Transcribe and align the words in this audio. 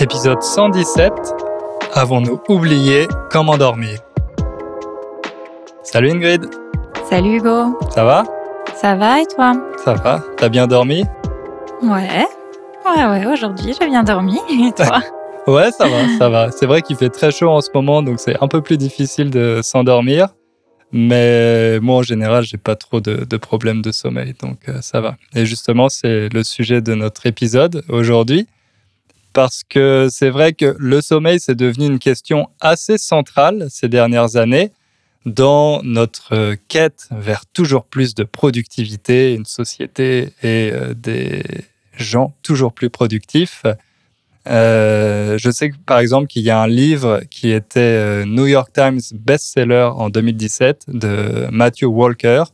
Épisode 0.00 0.40
117. 0.40 1.12
Avons-nous 1.92 2.40
oublié 2.48 3.08
comment 3.32 3.58
dormir? 3.58 3.98
Salut 5.82 6.12
Ingrid. 6.12 6.46
Salut 7.10 7.38
Hugo. 7.38 7.76
Ça 7.90 8.04
va? 8.04 8.24
Ça 8.76 8.94
va 8.94 9.20
et 9.20 9.26
toi? 9.26 9.54
Ça 9.84 9.94
va. 9.94 10.22
T'as 10.36 10.48
bien 10.48 10.68
dormi? 10.68 11.04
Ouais. 11.82 12.26
Ouais, 12.86 13.06
ouais, 13.06 13.26
aujourd'hui 13.26 13.74
j'ai 13.76 13.88
bien 13.88 14.04
dormi. 14.04 14.38
Et 14.50 14.70
toi? 14.72 15.00
Ouais, 15.48 15.70
ça 15.72 15.88
va, 15.88 16.18
ça 16.18 16.28
va. 16.28 16.50
C'est 16.50 16.66
vrai 16.66 16.82
qu'il 16.82 16.96
fait 16.96 17.08
très 17.08 17.30
chaud 17.30 17.48
en 17.48 17.62
ce 17.62 17.70
moment, 17.72 18.02
donc 18.02 18.20
c'est 18.20 18.36
un 18.42 18.48
peu 18.48 18.60
plus 18.60 18.76
difficile 18.76 19.30
de 19.30 19.60
s'endormir. 19.62 20.28
Mais 20.92 21.80
moi, 21.80 21.96
en 21.96 22.02
général, 22.02 22.44
j'ai 22.44 22.58
pas 22.58 22.76
trop 22.76 23.00
de, 23.00 23.24
de, 23.24 23.36
problèmes 23.38 23.80
de 23.80 23.90
sommeil, 23.90 24.34
donc 24.38 24.68
euh, 24.68 24.82
ça 24.82 25.00
va. 25.00 25.16
Et 25.34 25.46
justement, 25.46 25.88
c'est 25.88 26.28
le 26.28 26.44
sujet 26.44 26.82
de 26.82 26.94
notre 26.94 27.24
épisode 27.24 27.82
aujourd'hui, 27.88 28.46
parce 29.32 29.62
que 29.68 30.08
c'est 30.10 30.30
vrai 30.30 30.52
que 30.52 30.76
le 30.78 31.00
sommeil, 31.00 31.40
c'est 31.40 31.54
devenu 31.54 31.86
une 31.86 31.98
question 31.98 32.48
assez 32.60 32.98
centrale 32.98 33.66
ces 33.70 33.88
dernières 33.88 34.36
années 34.36 34.72
dans 35.26 35.82
notre 35.82 36.56
quête 36.68 37.08
vers 37.10 37.44
toujours 37.46 37.84
plus 37.84 38.14
de 38.14 38.24
productivité, 38.24 39.34
une 39.34 39.44
société 39.44 40.32
et 40.42 40.70
euh, 40.72 40.94
des 40.94 41.42
gens 41.96 42.34
toujours 42.42 42.72
plus 42.72 42.90
productifs. 42.90 43.64
Euh, 44.48 45.36
je 45.36 45.50
sais 45.50 45.70
que, 45.70 45.76
par 45.84 45.98
exemple 45.98 46.26
qu'il 46.26 46.42
y 46.42 46.50
a 46.50 46.60
un 46.60 46.68
livre 46.68 47.20
qui 47.30 47.50
était 47.50 47.80
euh, 47.80 48.24
New 48.24 48.46
York 48.46 48.70
Times 48.72 49.00
best-seller 49.12 49.90
en 49.94 50.08
2017 50.08 50.84
de 50.88 51.48
Matthew 51.50 51.84
Walker 51.84 52.44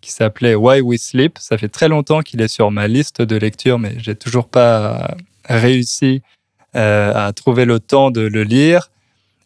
qui 0.00 0.10
s'appelait 0.10 0.54
Why 0.54 0.80
We 0.80 1.00
Sleep. 1.00 1.38
Ça 1.38 1.56
fait 1.56 1.68
très 1.68 1.88
longtemps 1.88 2.20
qu'il 2.20 2.40
est 2.42 2.48
sur 2.48 2.70
ma 2.70 2.88
liste 2.88 3.22
de 3.22 3.36
lecture, 3.36 3.78
mais 3.78 3.94
j'ai 3.98 4.14
toujours 4.14 4.48
pas 4.48 5.16
réussi 5.48 6.22
euh, 6.76 7.12
à 7.14 7.32
trouver 7.32 7.66
le 7.66 7.78
temps 7.78 8.10
de 8.10 8.22
le 8.22 8.42
lire. 8.42 8.90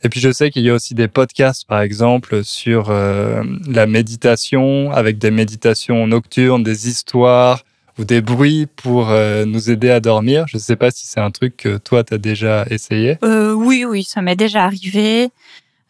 Et 0.03 0.09
puis 0.09 0.19
je 0.19 0.31
sais 0.31 0.51
qu'il 0.51 0.63
y 0.63 0.71
a 0.71 0.75
aussi 0.75 0.95
des 0.95 1.09
podcasts, 1.09 1.67
par 1.67 1.81
exemple, 1.81 2.43
sur 2.43 2.89
euh, 2.89 3.43
la 3.67 3.87
méditation, 3.87 4.93
avec 4.93 5.19
des 5.19 5.31
méditations 5.31 6.07
nocturnes, 6.07 6.63
des 6.63 6.89
histoires, 6.89 7.65
ou 7.99 8.05
des 8.05 8.23
bruits 8.23 8.67
pour 8.77 9.11
euh, 9.11 9.45
nous 9.45 9.71
aider 9.71 9.91
à 9.91 10.01
dormir. 10.01 10.47
Je 10.49 10.57
ne 10.57 10.63
sais 10.63 10.77
pas 10.77 10.91
si 10.91 11.07
c'est 11.07 11.21
un 11.21 11.31
truc 11.31 11.57
que 11.57 11.77
toi, 11.77 12.03
tu 12.03 12.15
as 12.15 12.19
déjà 12.19 12.65
essayé. 12.71 13.19
Oui, 13.23 13.85
oui, 13.85 14.05
ça 14.05 14.23
m'est 14.23 14.37
déjà 14.37 14.65
arrivé. 14.65 15.29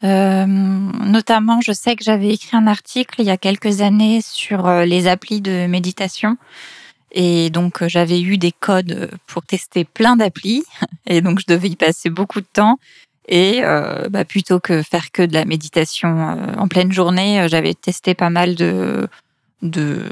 Notamment, 0.02 1.60
je 1.60 1.72
sais 1.72 1.94
que 1.94 2.02
j'avais 2.02 2.30
écrit 2.30 2.56
un 2.56 2.66
article 2.66 3.20
il 3.20 3.26
y 3.26 3.30
a 3.30 3.36
quelques 3.36 3.82
années 3.82 4.20
sur 4.22 4.68
les 4.68 5.06
applis 5.06 5.40
de 5.40 5.66
méditation. 5.66 6.36
Et 7.12 7.50
donc, 7.50 7.82
euh, 7.82 7.88
j'avais 7.88 8.20
eu 8.20 8.38
des 8.38 8.52
codes 8.52 9.10
pour 9.26 9.42
tester 9.42 9.84
plein 9.84 10.16
d'applis. 10.16 10.64
Et 11.06 11.20
donc, 11.20 11.40
je 11.40 11.46
devais 11.46 11.68
y 11.68 11.76
passer 11.76 12.10
beaucoup 12.10 12.40
de 12.40 12.46
temps. 12.52 12.78
Et 13.28 13.60
euh, 13.62 14.08
bah, 14.08 14.24
plutôt 14.24 14.58
que 14.58 14.82
faire 14.82 15.10
que 15.10 15.22
de 15.22 15.34
la 15.34 15.44
méditation 15.44 16.38
en 16.56 16.66
pleine 16.66 16.92
journée, 16.92 17.46
j'avais 17.48 17.74
testé 17.74 18.14
pas 18.14 18.30
mal 18.30 18.54
de 18.54 19.08
de 19.62 20.02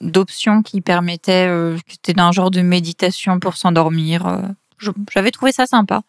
d'options 0.00 0.62
qui 0.62 0.80
permettaient 0.80 1.48
euh, 1.48 1.76
c'était 1.88 2.12
d'un 2.12 2.32
genre 2.32 2.50
de 2.50 2.60
méditation 2.60 3.40
pour 3.40 3.56
s'endormir 3.56 4.26
euh, 4.26 4.38
j'avais 5.12 5.30
trouvé 5.30 5.50
ça 5.52 5.66
sympa 5.66 6.02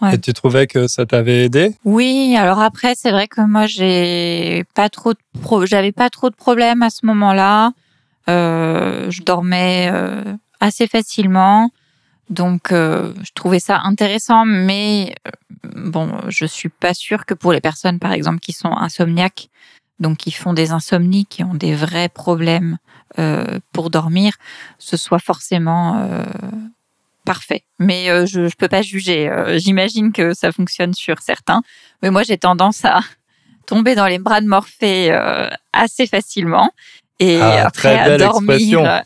ouais. 0.00 0.14
et 0.14 0.18
tu 0.18 0.32
trouvais 0.32 0.66
que 0.66 0.86
ça 0.86 1.04
t'avait 1.04 1.44
aidé? 1.44 1.74
Oui 1.84 2.34
alors 2.38 2.60
après 2.60 2.94
c'est 2.96 3.10
vrai 3.10 3.28
que 3.28 3.42
moi 3.42 3.66
j'ai 3.66 4.64
pas 4.74 4.88
trop 4.88 5.12
de 5.12 5.18
pro 5.42 5.66
j'avais 5.66 5.92
pas 5.92 6.08
trop 6.08 6.30
de 6.30 6.34
problèmes 6.34 6.82
à 6.82 6.90
ce 6.90 7.04
moment-là 7.04 7.68
euh, 7.68 7.70
je 8.28 9.22
dormais 9.22 9.88
euh, 9.92 10.22
assez 10.60 10.86
facilement 10.86 11.70
donc 12.28 12.72
euh, 12.72 13.12
je 13.22 13.30
trouvais 13.34 13.60
ça 13.60 13.80
intéressant 13.84 14.44
mais 14.44 15.14
euh, 15.26 15.30
bon 15.76 16.10
je 16.28 16.44
suis 16.44 16.68
pas 16.68 16.92
sûre 16.92 17.24
que 17.24 17.34
pour 17.34 17.52
les 17.52 17.60
personnes 17.60 18.00
par 18.00 18.12
exemple 18.12 18.40
qui 18.40 18.52
sont 18.52 18.72
insomniaques 18.76 19.48
donc 20.00 20.18
qui 20.18 20.30
font 20.30 20.52
des 20.52 20.72
insomnies, 20.72 21.26
qui 21.26 21.42
ont 21.42 21.54
des 21.54 21.74
vrais 21.74 22.08
problèmes 22.08 22.78
euh, 23.18 23.58
pour 23.72 23.90
dormir, 23.90 24.34
ce 24.78 24.96
soit 24.96 25.18
forcément 25.18 25.96
euh, 25.96 26.24
parfait. 27.24 27.64
Mais 27.78 28.10
euh, 28.10 28.26
je 28.26 28.42
ne 28.42 28.50
peux 28.50 28.68
pas 28.68 28.82
juger. 28.82 29.28
Euh, 29.28 29.58
j'imagine 29.58 30.12
que 30.12 30.34
ça 30.34 30.52
fonctionne 30.52 30.94
sur 30.94 31.20
certains. 31.20 31.62
Mais 32.02 32.10
moi, 32.10 32.22
j'ai 32.22 32.38
tendance 32.38 32.84
à 32.84 33.00
tomber 33.66 33.94
dans 33.94 34.06
les 34.06 34.18
bras 34.18 34.40
de 34.40 34.46
Morphée 34.46 35.12
euh, 35.12 35.48
assez 35.72 36.06
facilement. 36.06 36.70
Et 37.18 37.40
ah, 37.40 37.66
après, 37.66 37.98
à 37.98 38.18
dormir. 38.18 38.80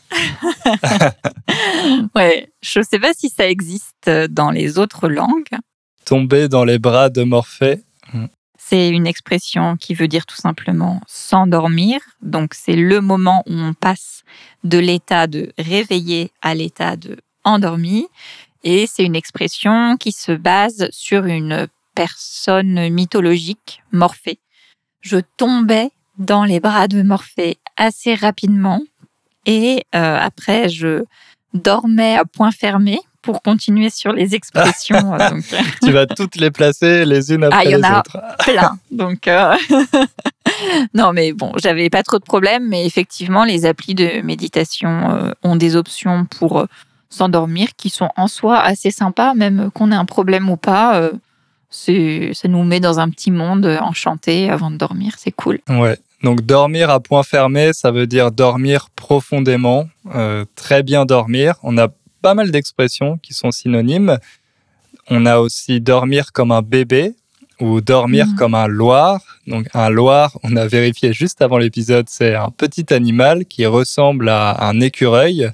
ouais, 2.15 2.51
je 2.61 2.79
ne 2.79 2.83
sais 2.83 2.99
pas 2.99 3.13
si 3.13 3.29
ça 3.29 3.47
existe 3.49 4.09
dans 4.29 4.51
les 4.51 4.77
autres 4.77 5.07
langues. 5.07 5.57
Tomber 6.05 6.49
dans 6.49 6.65
les 6.65 6.77
bras 6.77 7.09
de 7.09 7.23
Morphée. 7.23 7.81
Hmm. 8.13 8.25
C'est 8.57 8.89
une 8.89 9.07
expression 9.07 9.77
qui 9.77 9.93
veut 9.93 10.07
dire 10.07 10.25
tout 10.25 10.35
simplement 10.35 11.01
s'endormir. 11.07 11.99
Donc 12.21 12.53
c'est 12.53 12.75
le 12.75 12.99
moment 13.01 13.43
où 13.47 13.53
on 13.53 13.73
passe 13.73 14.23
de 14.63 14.77
l'état 14.77 15.27
de 15.27 15.53
réveillé 15.57 16.31
à 16.41 16.53
l'état 16.53 16.97
de 16.97 17.17
endormi. 17.43 18.07
Et 18.63 18.87
c'est 18.87 19.03
une 19.03 19.15
expression 19.15 19.97
qui 19.97 20.11
se 20.11 20.31
base 20.31 20.89
sur 20.91 21.25
une 21.25 21.67
personne 21.95 22.89
mythologique, 22.89 23.83
Morphée. 23.91 24.39
Je 25.01 25.17
tombais 25.37 25.91
dans 26.17 26.43
les 26.43 26.59
bras 26.59 26.87
de 26.87 27.01
Morphée 27.01 27.57
assez 27.77 28.15
rapidement 28.15 28.81
et 29.45 29.85
euh, 29.95 30.17
après 30.19 30.69
je 30.69 31.03
dormais 31.53 32.15
à 32.15 32.25
point 32.25 32.51
fermé 32.51 32.99
pour 33.21 33.41
continuer 33.41 33.89
sur 33.89 34.13
les 34.13 34.35
expressions. 34.35 35.17
donc... 35.17 35.43
tu 35.83 35.91
vas 35.91 36.05
toutes 36.07 36.35
les 36.35 36.51
placer 36.51 37.05
les 37.05 37.31
unes 37.31 37.43
après 37.43 37.59
ah, 37.59 37.65
les 37.65 37.71
y 37.71 37.75
en 37.75 37.83
a 37.83 37.99
autres. 37.99 38.17
plein. 38.39 38.79
Donc, 38.89 39.27
euh... 39.27 39.55
non, 40.93 41.13
mais 41.13 41.33
bon, 41.33 41.53
j'avais 41.61 41.89
pas 41.89 42.03
trop 42.03 42.17
de 42.17 42.23
problèmes, 42.23 42.67
mais 42.67 42.85
effectivement, 42.85 43.43
les 43.43 43.65
applis 43.65 43.95
de 43.95 44.21
méditation 44.21 45.11
euh, 45.11 45.31
ont 45.43 45.55
des 45.55 45.75
options 45.75 46.25
pour 46.25 46.65
s'endormir 47.09 47.69
qui 47.77 47.89
sont 47.89 48.09
en 48.17 48.27
soi 48.27 48.59
assez 48.59 48.89
sympas, 48.89 49.33
même 49.35 49.69
qu'on 49.71 49.91
ait 49.91 49.95
un 49.95 50.05
problème 50.05 50.49
ou 50.49 50.57
pas. 50.57 51.11
Euh, 51.89 52.33
ça 52.33 52.47
nous 52.47 52.63
met 52.63 52.79
dans 52.79 52.99
un 52.99 53.09
petit 53.09 53.31
monde 53.31 53.65
enchanté 53.81 54.49
avant 54.49 54.71
de 54.71 54.77
dormir, 54.77 55.15
c'est 55.17 55.31
cool. 55.31 55.59
Ouais. 55.69 55.97
Donc 56.23 56.41
dormir 56.41 56.89
à 56.89 56.99
point 56.99 57.23
fermé, 57.23 57.73
ça 57.73 57.91
veut 57.91 58.05
dire 58.05 58.31
dormir 58.31 58.89
profondément, 58.95 59.87
euh, 60.13 60.45
très 60.55 60.83
bien 60.83 61.05
dormir. 61.05 61.55
On 61.63 61.77
a 61.77 61.87
pas 62.21 62.35
mal 62.35 62.51
d'expressions 62.51 63.17
qui 63.17 63.33
sont 63.33 63.49
synonymes. 63.49 64.17
On 65.09 65.25
a 65.25 65.39
aussi 65.39 65.81
dormir 65.81 66.31
comme 66.31 66.51
un 66.51 66.61
bébé 66.61 67.15
ou 67.59 67.81
dormir 67.81 68.27
mmh. 68.27 68.35
comme 68.35 68.53
un 68.53 68.67
loir. 68.67 69.21
Donc 69.47 69.67
un 69.73 69.89
loir, 69.89 70.37
on 70.43 70.55
a 70.55 70.67
vérifié 70.67 71.11
juste 71.11 71.41
avant 71.41 71.57
l'épisode, 71.57 72.07
c'est 72.07 72.35
un 72.35 72.49
petit 72.49 72.93
animal 72.93 73.45
qui 73.45 73.65
ressemble 73.65 74.29
à 74.29 74.67
un 74.67 74.79
écureuil. 74.79 75.49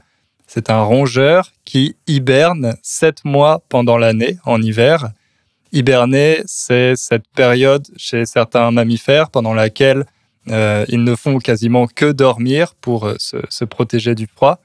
C'est 0.47 0.69
un 0.69 0.81
rongeur 0.81 1.51
qui 1.65 1.95
hiberne 2.07 2.75
sept 2.81 3.23
mois 3.25 3.61
pendant 3.69 3.97
l'année 3.97 4.37
en 4.45 4.61
hiver. 4.61 5.11
Hiberner, 5.77 6.41
c'est 6.47 6.95
cette 6.95 7.27
période 7.35 7.85
chez 7.97 8.25
certains 8.25 8.71
mammifères 8.71 9.29
pendant 9.29 9.53
laquelle 9.53 10.05
euh, 10.49 10.85
ils 10.87 11.03
ne 11.03 11.15
font 11.15 11.37
quasiment 11.37 11.85
que 11.85 12.11
dormir 12.11 12.73
pour 12.81 13.05
euh, 13.05 13.15
se, 13.19 13.65
protéger 13.65 14.15
du 14.15 14.27
froid. 14.27 14.59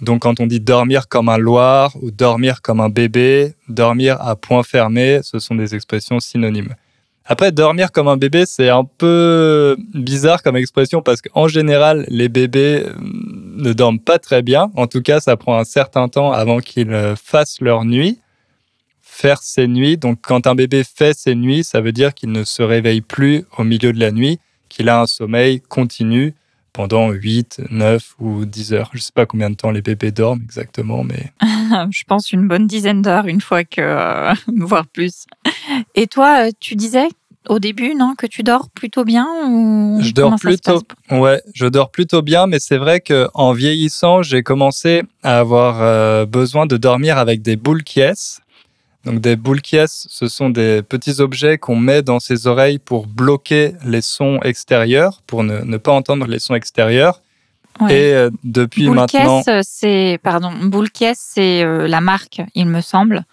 Donc 0.00 0.22
quand 0.22 0.38
on 0.38 0.46
dit 0.46 0.60
dormir 0.60 1.08
comme 1.08 1.28
un 1.28 1.38
loir 1.38 1.96
ou 2.02 2.12
dormir 2.12 2.62
comme 2.62 2.80
un 2.80 2.88
bébé, 2.88 3.54
dormir 3.68 4.20
à 4.20 4.36
point 4.36 4.62
fermé, 4.62 5.20
ce 5.24 5.40
sont 5.40 5.56
des 5.56 5.74
expressions 5.74 6.20
synonymes. 6.20 6.74
Après, 7.30 7.50
dormir 7.50 7.90
comme 7.90 8.08
un 8.08 8.16
bébé, 8.16 8.44
c'est 8.46 8.70
un 8.70 8.84
peu 8.84 9.76
bizarre 9.92 10.42
comme 10.42 10.56
expression 10.56 11.02
parce 11.02 11.20
qu'en 11.20 11.48
général, 11.48 12.06
les 12.08 12.28
bébés 12.28 12.84
euh, 12.86 12.92
ne 13.00 13.72
dorment 13.72 13.98
pas 13.98 14.20
très 14.20 14.42
bien. 14.42 14.70
En 14.76 14.86
tout 14.86 15.02
cas, 15.02 15.18
ça 15.18 15.36
prend 15.36 15.58
un 15.58 15.64
certain 15.64 16.08
temps 16.08 16.30
avant 16.30 16.60
qu'ils 16.60 16.94
fassent 17.16 17.60
leur 17.60 17.84
nuit, 17.84 18.20
faire 19.18 19.42
ses 19.42 19.66
nuits. 19.66 19.96
Donc 19.96 20.18
quand 20.22 20.46
un 20.46 20.54
bébé 20.54 20.84
fait 20.84 21.16
ses 21.16 21.34
nuits, 21.34 21.64
ça 21.64 21.80
veut 21.80 21.92
dire 21.92 22.14
qu'il 22.14 22.30
ne 22.30 22.44
se 22.44 22.62
réveille 22.62 23.00
plus 23.00 23.44
au 23.56 23.64
milieu 23.64 23.92
de 23.92 23.98
la 23.98 24.12
nuit, 24.12 24.38
qu'il 24.68 24.88
a 24.88 25.00
un 25.00 25.06
sommeil 25.06 25.60
continu 25.60 26.34
pendant 26.72 27.10
8, 27.10 27.62
9 27.70 28.14
ou 28.20 28.44
10 28.44 28.72
heures. 28.74 28.90
Je 28.92 28.98
ne 28.98 29.02
sais 29.02 29.12
pas 29.12 29.26
combien 29.26 29.50
de 29.50 29.56
temps 29.56 29.72
les 29.72 29.82
bébés 29.82 30.12
dorment 30.12 30.42
exactement, 30.44 31.02
mais... 31.02 31.32
Je 31.90 32.04
pense 32.04 32.30
une 32.30 32.46
bonne 32.46 32.68
dizaine 32.68 33.02
d'heures, 33.02 33.26
une 33.26 33.40
fois 33.40 33.64
que... 33.64 33.80
Euh, 33.80 34.34
voire 34.56 34.86
plus. 34.86 35.26
Et 35.96 36.06
toi, 36.06 36.46
euh, 36.46 36.50
tu 36.60 36.76
disais 36.76 37.08
au 37.48 37.58
début, 37.58 37.94
non, 37.94 38.14
que 38.16 38.26
tu 38.26 38.42
dors 38.42 38.68
plutôt 38.70 39.04
bien 39.04 39.26
ou 39.48 39.98
Je 40.00 40.12
dors 40.12 40.36
plutôt... 40.36 40.82
Ouais, 41.10 41.42
je 41.54 41.66
dors 41.66 41.90
plutôt 41.90 42.22
bien, 42.22 42.46
mais 42.46 42.60
c'est 42.60 42.76
vrai 42.76 43.00
qu'en 43.00 43.52
vieillissant, 43.52 44.22
j'ai 44.22 44.44
commencé 44.44 45.02
à 45.24 45.40
avoir 45.40 45.78
euh, 45.80 46.26
besoin 46.26 46.66
de 46.66 46.76
dormir 46.76 47.18
avec 47.18 47.42
des 47.42 47.56
boules 47.56 47.82
qui 47.82 48.00
Donc 49.04 49.20
des 49.20 49.36
qui 49.62 49.76
ce 49.86 50.28
sont 50.28 50.50
des 50.50 50.82
petits 50.82 51.20
objets 51.20 51.56
qu'on 51.56 51.76
met 51.76 52.02
dans 52.02 52.20
ses 52.20 52.46
oreilles 52.46 52.78
pour 52.78 53.06
bloquer 53.06 53.74
les 53.84 54.02
sons 54.02 54.40
extérieurs, 54.42 55.22
pour 55.26 55.44
ne, 55.44 55.60
ne 55.60 55.76
pas 55.76 55.92
entendre 55.92 56.26
les 56.26 56.38
sons 56.38 56.54
extérieurs. 56.54 57.22
Ouais. 57.80 57.94
Et 57.94 58.14
euh, 58.14 58.30
depuis 58.42 58.88
maintenant, 58.88 59.42
c'est 59.62 60.18
pardon, 60.22 60.50
Boule 60.62 60.88
c'est 61.14 61.62
euh, 61.62 61.86
la 61.86 62.00
marque, 62.00 62.42
il 62.54 62.66
me 62.66 62.80
semble. 62.80 63.24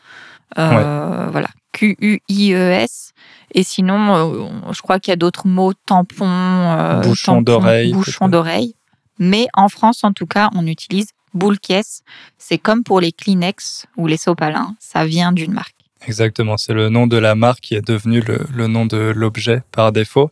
Euh, 0.58 1.28
Voilà, 1.32 1.50
Q-U-I-E-S. 1.74 3.12
Et 3.54 3.64
sinon, 3.64 4.16
euh, 4.16 4.72
je 4.72 4.82
crois 4.82 5.00
qu'il 5.00 5.12
y 5.12 5.14
a 5.14 5.18
d'autres 5.18 5.48
mots, 5.48 5.74
tampon, 5.74 6.26
euh, 6.28 7.00
Bouchon 7.02 7.34
tampon, 7.34 7.42
d'oreille, 7.42 7.94
bouchon 7.94 8.28
d'oreille. 8.28 8.76
Mais 9.18 9.48
en 9.54 9.70
France, 9.70 10.04
en 10.04 10.12
tout 10.12 10.26
cas, 10.26 10.50
on 10.56 10.68
utilise 10.68 11.08
boule 11.36 11.60
caisse. 11.60 12.02
C'est 12.40 12.58
comme 12.58 12.84
pour 12.84 13.00
les 13.00 13.12
Kleenex 13.12 13.86
ou 13.98 14.08
les 14.08 14.18
sopalins. 14.18 14.76
Ça 14.80 15.06
vient 15.06 15.32
d'une 15.32 15.54
marque. 15.54 15.76
Exactement, 16.08 16.58
c'est 16.58 16.74
le 16.74 16.90
nom 16.90 17.08
de 17.08 17.18
la 17.18 17.36
marque 17.36 17.62
qui 17.62 17.76
est 17.76 17.86
devenu 17.88 18.22
le, 18.22 18.40
le 18.54 18.68
nom 18.68 18.86
de 18.86 18.98
l'objet 19.16 19.62
par 19.72 19.92
défaut. 19.92 20.30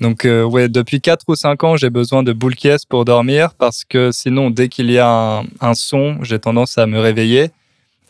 Donc 0.00 0.24
euh, 0.24 0.42
ouais, 0.42 0.68
depuis 0.68 1.00
4 1.00 1.24
ou 1.28 1.36
5 1.36 1.62
ans, 1.64 1.76
j'ai 1.76 1.90
besoin 1.90 2.22
de 2.22 2.32
boules 2.32 2.56
caisse 2.56 2.84
pour 2.84 3.04
dormir 3.04 3.54
parce 3.54 3.84
que 3.84 4.10
sinon, 4.10 4.50
dès 4.50 4.68
qu'il 4.68 4.90
y 4.90 4.98
a 4.98 5.08
un, 5.08 5.44
un 5.60 5.74
son, 5.74 6.18
j'ai 6.22 6.38
tendance 6.38 6.76
à 6.78 6.86
me 6.86 6.98
réveiller. 6.98 7.50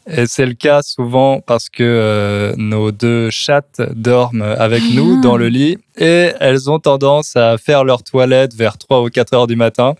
Et 0.06 0.26
c'est 0.26 0.46
le 0.46 0.54
cas 0.54 0.82
souvent 0.82 1.40
parce 1.40 1.68
que 1.68 1.82
euh, 1.84 2.54
nos 2.56 2.90
deux 2.92 3.30
chattes 3.30 3.80
dorment 3.94 4.42
avec 4.42 4.82
nous 4.94 5.16
Ah. 5.18 5.20
dans 5.22 5.36
le 5.36 5.48
lit 5.48 5.78
et 5.96 6.30
elles 6.40 6.70
ont 6.70 6.78
tendance 6.80 7.36
à 7.36 7.56
faire 7.58 7.84
leur 7.84 8.02
toilette 8.02 8.54
vers 8.54 8.78
3 8.78 9.02
ou 9.02 9.10
4 9.10 9.34
heures 9.34 9.46
du 9.46 9.54
matin. 9.56 9.94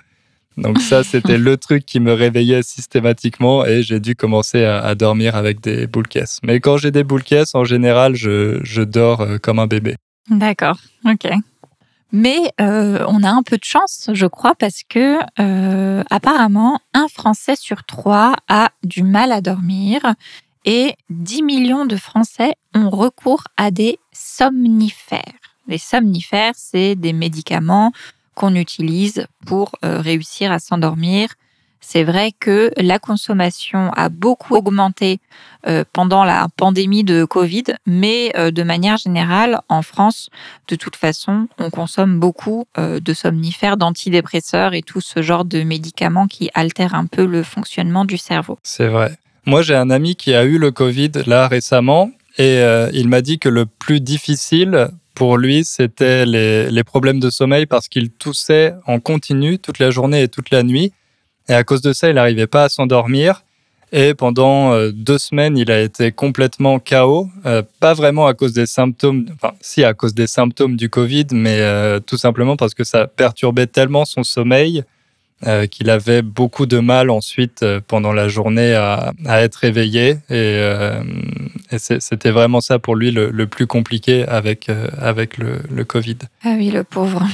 Donc 0.57 0.81
ça, 0.81 1.03
c'était 1.03 1.39
le 1.39 1.57
truc 1.57 1.85
qui 1.87 2.01
me 2.01 2.13
réveillait 2.13 2.63
systématiquement 2.63 3.65
et 3.65 3.83
j'ai 3.83 4.01
dû 4.01 4.15
commencer 4.15 4.65
à, 4.65 4.95
dormir 4.95 5.35
avec 5.37 5.61
des 5.61 5.87
boules 5.87 6.09
caisses. 6.09 6.41
Mais 6.43 6.61
quand 6.61 6.77
j'ai 6.77 6.91
des 6.91 7.05
boules 7.05 7.23
caisses, 7.23 7.55
en 7.55 7.65
général, 7.65 8.15
je, 8.15 8.61
je 8.63 8.83
dors 8.83 9.23
euh, 9.23 9.39
comme 9.39 9.59
un 9.59 9.67
bébé. 9.67 9.97
D'accord, 10.29 10.79
ok. 11.05 11.29
Mais 12.13 12.53
euh, 12.61 13.05
on 13.09 13.23
a 13.23 13.31
un 13.31 13.43
peu 13.43 13.57
de 13.57 13.65
chance, 13.65 14.11
je 14.13 14.27
crois, 14.27 14.55
parce 14.55 14.83
que 14.87 15.19
euh, 15.41 16.05
apparemment, 16.11 16.79
un 16.93 17.09
Français 17.09 17.57
sur 17.57 17.85
trois 17.85 18.37
a 18.49 18.71
du 18.85 19.03
mal 19.03 19.33
à 19.33 19.41
dormir 19.41 20.01
et 20.67 20.95
10 21.09 21.43
millions 21.43 21.87
de 21.87 21.97
Français 21.97 22.55
ont 22.75 22.91
recours 22.91 23.45
à 23.57 23.71
des 23.71 23.99
somnifères. 24.13 25.23
Les 25.69 25.79
somnifères, 25.79 26.53
c'est 26.55 26.97
des 26.97 27.15
médicaments 27.15 27.93
qu'on 28.35 28.55
utilise 28.55 29.27
pour 29.47 29.73
euh, 29.85 30.01
réussir 30.01 30.53
à 30.53 30.59
s'endormir. 30.59 31.29
C'est 31.81 32.05
vrai 32.05 32.31
que 32.39 32.71
la 32.77 33.01
consommation 33.01 33.91
a 33.97 34.09
beaucoup 34.09 34.55
augmenté 34.55 35.19
euh, 35.67 35.85
pendant 35.93 36.23
la 36.23 36.47
pandémie 36.57 37.03
de 37.03 37.25
Covid, 37.25 37.65
mais 37.87 38.33
euh, 38.37 38.53
de 38.53 38.63
manière 38.63 38.99
générale, 38.99 39.61
en 39.69 39.83
France, 39.83 40.31
de 40.69 40.77
toute 40.77 40.95
façon, 40.95 41.49
on 41.59 41.71
consomme 41.71 42.21
beaucoup 42.21 42.67
de 42.77 43.15
somnifères, 43.15 43.77
d'antidépresseurs 43.77 44.75
et 44.75 44.83
tout 44.83 45.01
ce 45.01 45.23
genre 45.23 45.45
de 45.45 45.63
médicaments 45.63 46.29
qui 46.29 46.51
altèrent 46.55 46.95
un 46.95 47.07
peu 47.07 47.27
le 47.27 47.43
fonctionnement 47.43 48.05
du 48.05 48.17
cerveau. 48.17 48.59
C'est 48.63 48.87
vrai. 48.87 49.17
Moi, 49.45 49.63
j'ai 49.63 49.75
un 49.75 49.91
ami 49.91 50.15
qui 50.15 50.35
a 50.35 50.45
eu 50.45 50.59
le 50.59 50.71
Covid 50.71 51.11
là 51.27 51.49
récemment 51.49 52.13
et 52.39 52.63
il 52.93 53.09
m'a 53.09 53.23
dit 53.23 53.41
que 53.41 53.49
le 53.49 53.67
plus 53.67 54.01
difficile 54.01 54.89
pour 55.15 55.37
lui, 55.37 55.65
c'était 55.65 56.25
les, 56.27 56.85
problèmes 56.85 57.21
de 57.21 57.31
sommeil 57.31 57.67
parce 57.67 57.89
qu'il 57.89 58.11
toussait 58.11 58.75
en 58.87 59.01
continu 59.01 59.59
toute 59.59 59.79
la 59.79 59.91
journée 59.91 60.23
et 60.23 60.29
toute 60.29 60.51
la 60.51 60.63
nuit. 60.63 60.93
Et 61.49 61.55
à 61.55 61.65
cause 61.65 61.83
de 61.83 61.93
ça, 61.93 62.09
il 62.09 62.15
n'arrivait 62.15 62.47
pas 62.47 62.65
à 62.65 62.69
s'endormir. 62.69 63.45
Et 63.95 64.15
pendant 64.15 64.73
euh, 64.73 64.91
deux 64.91 65.19
semaines, 65.19 65.59
il 65.59 65.71
a 65.71 65.81
été 65.81 66.13
complètement 66.13 66.79
KO. 66.79 67.29
Euh, 67.45 67.63
pas 67.79 67.93
vraiment 67.93 68.27
à 68.27 68.33
cause 68.33 68.55
des 68.55 68.65
symptômes, 68.65 69.27
enfin, 69.35 69.55
si 69.61 69.85
à 69.85 69.93
cause 69.93 70.15
des 70.15 70.27
symptômes 70.27 70.77
du 70.77 70.89
Covid, 70.89 71.27
mais 71.33 71.59
euh, 71.61 72.01
tout 72.01 72.17
simplement 72.17 72.57
parce 72.57 72.73
que 72.73 72.85
ça 72.85 73.07
perturbait 73.07 73.67
tellement 73.67 74.07
son 74.07 74.23
sommeil 74.23 74.85
euh, 75.47 75.67
qu'il 75.67 75.91
avait 75.91 76.23
beaucoup 76.23 76.67
de 76.67 76.79
mal 76.79 77.11
ensuite 77.11 77.63
euh, 77.63 77.81
pendant 77.87 78.13
la 78.13 78.29
journée 78.29 78.75
à, 78.75 79.13
être 79.27 79.65
éveillé. 79.65 80.11
Et, 80.11 80.19
euh, 80.31 81.03
c'était 81.77 82.31
vraiment 82.31 82.61
ça 82.61 82.79
pour 82.79 82.95
lui 82.95 83.11
le, 83.11 83.47
plus 83.47 83.67
compliqué 83.67 84.27
avec, 84.29 84.71
avec 84.99 85.39
le, 85.39 85.61
le 85.71 85.85
Covid. 85.85 86.19
Ah 86.45 86.55
oui, 86.57 86.71
le 86.71 86.85
pauvre. 86.85 87.27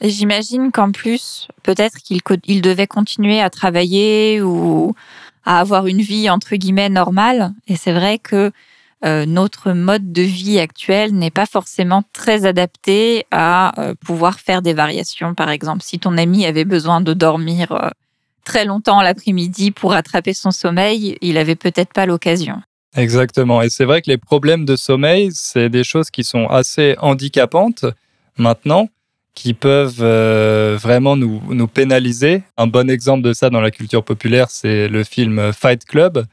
Et 0.00 0.10
j'imagine 0.10 0.72
qu'en 0.72 0.90
plus, 0.90 1.48
peut-être 1.62 1.98
qu'il 1.98 2.20
il 2.44 2.60
devait 2.60 2.86
continuer 2.86 3.40
à 3.40 3.50
travailler 3.50 4.42
ou 4.42 4.94
à 5.44 5.60
avoir 5.60 5.86
une 5.86 6.02
vie 6.02 6.28
entre 6.28 6.56
guillemets 6.56 6.88
normale. 6.88 7.52
Et 7.68 7.76
c'est 7.76 7.92
vrai 7.92 8.18
que 8.18 8.50
euh, 9.04 9.26
notre 9.26 9.72
mode 9.72 10.12
de 10.12 10.22
vie 10.22 10.58
actuel 10.58 11.12
n'est 11.12 11.30
pas 11.30 11.44
forcément 11.44 12.02
très 12.14 12.46
adapté 12.46 13.26
à 13.30 13.78
euh, 13.78 13.94
pouvoir 13.94 14.40
faire 14.40 14.62
des 14.62 14.72
variations. 14.72 15.34
Par 15.34 15.50
exemple, 15.50 15.82
si 15.82 15.98
ton 15.98 16.16
ami 16.16 16.46
avait 16.46 16.64
besoin 16.64 17.02
de 17.02 17.12
dormir 17.12 17.72
euh, 17.72 17.90
très 18.44 18.64
longtemps 18.64 19.02
l'après-midi 19.02 19.72
pour 19.72 19.90
rattraper 19.90 20.32
son 20.32 20.52
sommeil, 20.52 21.18
il 21.20 21.36
avait 21.36 21.54
peut-être 21.54 21.92
pas 21.92 22.06
l'occasion. 22.06 22.62
Exactement. 22.96 23.60
Et 23.60 23.68
c'est 23.68 23.84
vrai 23.84 24.00
que 24.00 24.10
les 24.10 24.16
problèmes 24.16 24.64
de 24.64 24.76
sommeil, 24.76 25.30
c'est 25.34 25.68
des 25.68 25.84
choses 25.84 26.10
qui 26.10 26.24
sont 26.24 26.46
assez 26.46 26.96
handicapantes 26.98 27.84
maintenant, 28.38 28.88
qui 29.34 29.52
peuvent 29.52 30.04
vraiment 30.76 31.16
nous, 31.16 31.42
nous 31.50 31.66
pénaliser. 31.66 32.42
Un 32.56 32.68
bon 32.68 32.88
exemple 32.88 33.22
de 33.22 33.32
ça 33.32 33.50
dans 33.50 33.60
la 33.60 33.72
culture 33.72 34.04
populaire, 34.04 34.48
c'est 34.48 34.86
le 34.86 35.02
film 35.02 35.52
Fight 35.52 35.84
Club, 35.84 36.24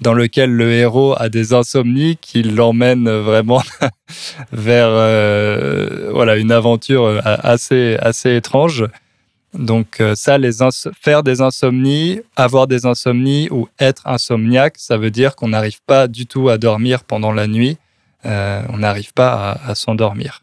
dans 0.00 0.14
lequel 0.14 0.50
le 0.50 0.72
héros 0.72 1.14
a 1.18 1.28
des 1.28 1.52
insomnies 1.52 2.16
qui 2.16 2.42
l'emmènent 2.42 3.08
vraiment 3.08 3.62
vers 4.52 4.88
euh, 4.88 6.10
voilà, 6.12 6.36
une 6.36 6.52
aventure 6.52 7.04
euh, 7.04 7.20
assez, 7.24 7.96
assez 8.00 8.36
étrange. 8.36 8.84
Donc 9.54 10.00
euh, 10.00 10.16
ça, 10.16 10.36
les 10.36 10.50
faire 11.00 11.22
des 11.22 11.40
insomnies, 11.40 12.20
avoir 12.34 12.66
des 12.66 12.86
insomnies 12.86 13.48
ou 13.50 13.68
être 13.78 14.06
insomniaque, 14.06 14.74
ça 14.78 14.96
veut 14.96 15.12
dire 15.12 15.36
qu'on 15.36 15.48
n'arrive 15.48 15.80
pas 15.86 16.08
du 16.08 16.26
tout 16.26 16.48
à 16.48 16.58
dormir 16.58 17.04
pendant 17.04 17.32
la 17.32 17.46
nuit. 17.46 17.78
On 18.24 18.78
n'arrive 18.78 19.12
pas 19.12 19.52
à, 19.66 19.74
s'endormir. 19.74 20.42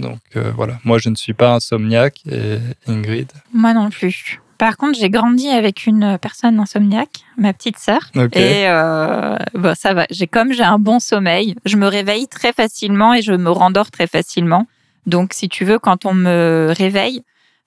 Donc 0.00 0.18
voilà, 0.56 0.80
moi 0.82 0.98
je 0.98 1.10
ne 1.10 1.14
suis 1.14 1.32
pas 1.32 1.54
insomniaque 1.54 2.22
et 2.28 2.58
Ingrid? 2.88 3.30
Moi 3.54 3.72
non 3.72 3.88
plus. 3.88 4.40
Par 4.60 4.76
contre, 4.76 4.98
j'ai 4.98 5.08
grandi 5.08 5.48
avec 5.48 5.86
une 5.86 6.18
personne 6.20 6.60
insomniaque, 6.60 7.24
ma 7.38 7.54
petite 7.54 7.78
sœur. 7.78 8.10
Et 8.36 8.68
euh, 8.68 9.34
bon, 9.54 9.74
ça 9.74 9.94
va. 9.94 10.04
J'ai 10.10 10.26
comme 10.26 10.52
j'ai 10.52 10.62
un 10.62 10.78
bon 10.78 10.98
sommeil, 11.00 11.54
je 11.64 11.78
me 11.78 11.86
réveille 11.86 12.28
très 12.28 12.52
facilement 12.52 13.14
et 13.14 13.22
je 13.22 13.32
me 13.32 13.50
rendors 13.50 13.90
très 13.90 14.06
facilement. 14.06 14.66
Donc, 15.06 15.32
si 15.32 15.48
tu 15.48 15.64
veux, 15.64 15.78
quand 15.78 16.04
on 16.04 16.12
me 16.12 16.74
réveille, 16.76 17.22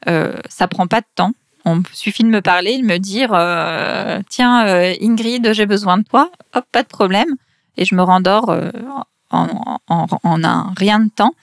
euh, 0.07 0.33
ça 0.47 0.67
prend 0.67 0.85
pas 0.85 1.01
de 1.01 1.07
temps. 1.15 1.33
On 1.65 1.81
suffit 1.93 2.21
de 2.21 2.29
me 2.29 2.41
parler, 2.41 2.77
de 2.77 2.85
me 2.85 2.99
dire 2.99 3.31
euh, 3.33 4.19
tiens 4.29 4.67
euh, 4.67 4.93
Ingrid, 5.01 5.51
j'ai 5.51 5.65
besoin 5.65 5.97
de 5.97 6.03
toi. 6.03 6.29
Hop, 6.53 6.63
pas 6.71 6.83
de 6.83 6.87
problème. 6.87 7.37
Et 7.75 7.85
je 7.85 7.95
me 7.95 8.03
rendors 8.03 8.51
euh, 8.51 8.69
en, 9.31 9.47
en, 9.87 10.05
en 10.21 10.43
un 10.43 10.71
rien 10.77 10.99
de 10.99 11.09
temps. 11.09 11.33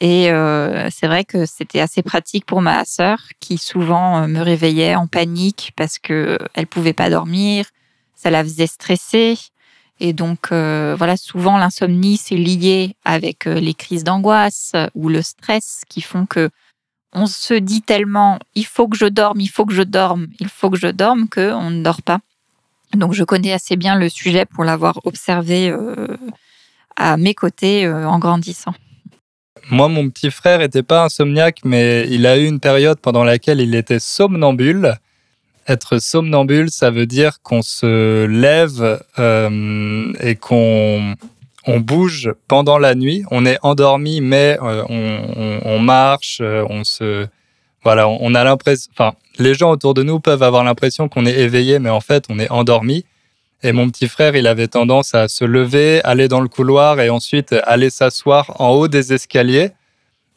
Et 0.00 0.30
euh, 0.30 0.88
c'est 0.90 1.06
vrai 1.06 1.24
que 1.24 1.44
c'était 1.44 1.80
assez 1.80 2.02
pratique 2.02 2.46
pour 2.46 2.62
ma 2.62 2.84
sœur 2.84 3.18
qui 3.38 3.58
souvent 3.58 4.22
euh, 4.22 4.26
me 4.26 4.40
réveillait 4.40 4.94
en 4.94 5.06
panique 5.06 5.72
parce 5.76 5.98
que 5.98 6.38
elle 6.54 6.66
pouvait 6.66 6.94
pas 6.94 7.10
dormir, 7.10 7.66
ça 8.14 8.30
la 8.30 8.42
faisait 8.42 8.66
stresser. 8.66 9.38
Et 10.00 10.14
donc 10.14 10.52
euh, 10.52 10.94
voilà, 10.96 11.18
souvent 11.18 11.58
l'insomnie 11.58 12.16
c'est 12.16 12.36
lié 12.36 12.96
avec 13.04 13.46
euh, 13.46 13.60
les 13.60 13.74
crises 13.74 14.04
d'angoisse 14.04 14.72
ou 14.94 15.10
le 15.10 15.20
stress 15.20 15.82
qui 15.88 16.00
font 16.00 16.24
que 16.24 16.48
on 17.12 17.26
se 17.26 17.54
dit 17.54 17.82
tellement 17.82 18.38
il 18.54 18.64
faut 18.64 18.88
que 18.88 18.96
je 18.96 19.06
dorme, 19.06 19.40
il 19.40 19.50
faut 19.50 19.66
que 19.66 19.74
je 19.74 19.82
dorme, 19.82 20.28
il 20.38 20.48
faut 20.48 20.70
que 20.70 20.78
je 20.78 20.86
dorme 20.86 21.28
que 21.28 21.52
on 21.52 21.70
ne 21.70 21.82
dort 21.82 22.02
pas. 22.02 22.20
Donc 22.94 23.12
je 23.12 23.24
connais 23.24 23.52
assez 23.52 23.76
bien 23.76 23.94
le 23.94 24.08
sujet 24.08 24.44
pour 24.46 24.64
l'avoir 24.64 25.00
observé 25.04 25.70
euh, 25.70 26.16
à 26.96 27.16
mes 27.16 27.34
côtés 27.34 27.86
euh, 27.86 28.08
en 28.08 28.18
grandissant. 28.18 28.74
Moi, 29.70 29.88
mon 29.88 30.08
petit 30.10 30.30
frère 30.30 30.60
était 30.62 30.82
pas 30.82 31.04
insomniaque, 31.04 31.60
mais 31.64 32.06
il 32.10 32.26
a 32.26 32.36
eu 32.38 32.46
une 32.46 32.60
période 32.60 32.98
pendant 32.98 33.22
laquelle 33.24 33.60
il 33.60 33.74
était 33.74 34.00
somnambule. 34.00 34.94
Être 35.68 35.98
somnambule, 35.98 36.70
ça 36.70 36.90
veut 36.90 37.06
dire 37.06 37.40
qu'on 37.42 37.62
se 37.62 38.26
lève 38.26 39.00
euh, 39.18 40.12
et 40.20 40.34
qu'on 40.34 41.14
on 41.66 41.78
bouge 41.80 42.32
pendant 42.48 42.78
la 42.78 42.94
nuit. 42.96 43.22
On 43.30 43.46
est 43.46 43.58
endormi, 43.62 44.20
mais 44.20 44.58
euh, 44.62 44.82
on, 44.88 45.60
on- 45.64 45.78
marche, 45.78 46.38
euh, 46.40 46.64
on 46.68 46.82
se 46.82 47.26
voilà, 47.84 48.08
on 48.08 48.34
a 48.34 48.42
l'impression. 48.44 48.90
Enfin, 48.92 49.14
les 49.38 49.54
gens 49.54 49.70
autour 49.70 49.94
de 49.94 50.02
nous 50.02 50.18
peuvent 50.20 50.42
avoir 50.42 50.64
l'impression 50.64 51.08
qu'on 51.08 51.24
est 51.26 51.38
éveillé, 51.38 51.78
mais 51.78 51.90
en 51.90 52.00
fait, 52.00 52.24
on 52.28 52.38
est 52.38 52.50
endormi. 52.50 53.04
Et 53.62 53.72
mon 53.72 53.88
petit 53.90 54.08
frère, 54.08 54.36
il 54.36 54.46
avait 54.46 54.68
tendance 54.68 55.14
à 55.14 55.28
se 55.28 55.44
lever, 55.44 56.00
aller 56.04 56.28
dans 56.28 56.40
le 56.40 56.48
couloir 56.48 56.98
et 57.00 57.10
ensuite 57.10 57.54
aller 57.64 57.90
s'asseoir 57.90 58.60
en 58.60 58.70
haut 58.70 58.88
des 58.88 59.12
escaliers. 59.12 59.70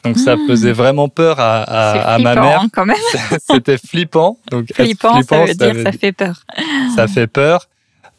Donc 0.03 0.17
ça 0.17 0.35
Mmh. 0.35 0.47
faisait 0.47 0.73
vraiment 0.73 1.07
peur 1.07 1.39
à, 1.39 1.61
à- 1.63 2.15
à 2.15 2.19
ma 2.19 2.31
flippant, 2.33 2.45
mère. 2.49 2.61
hein, 2.61 2.67
quand 2.73 2.85
même. 2.85 2.97
C'était 3.49 3.77
flippant. 3.77 4.37
Donc 4.51 4.73
Flippant, 4.73 5.21
ça 5.23 5.45
veut 5.45 5.53
dire 5.53 5.73
veut 5.73 5.83
ça 5.83 5.91
fait 5.93 6.11
peur. 6.11 6.43
ça 6.95 7.07
fait 7.07 7.27
peur 7.27 7.69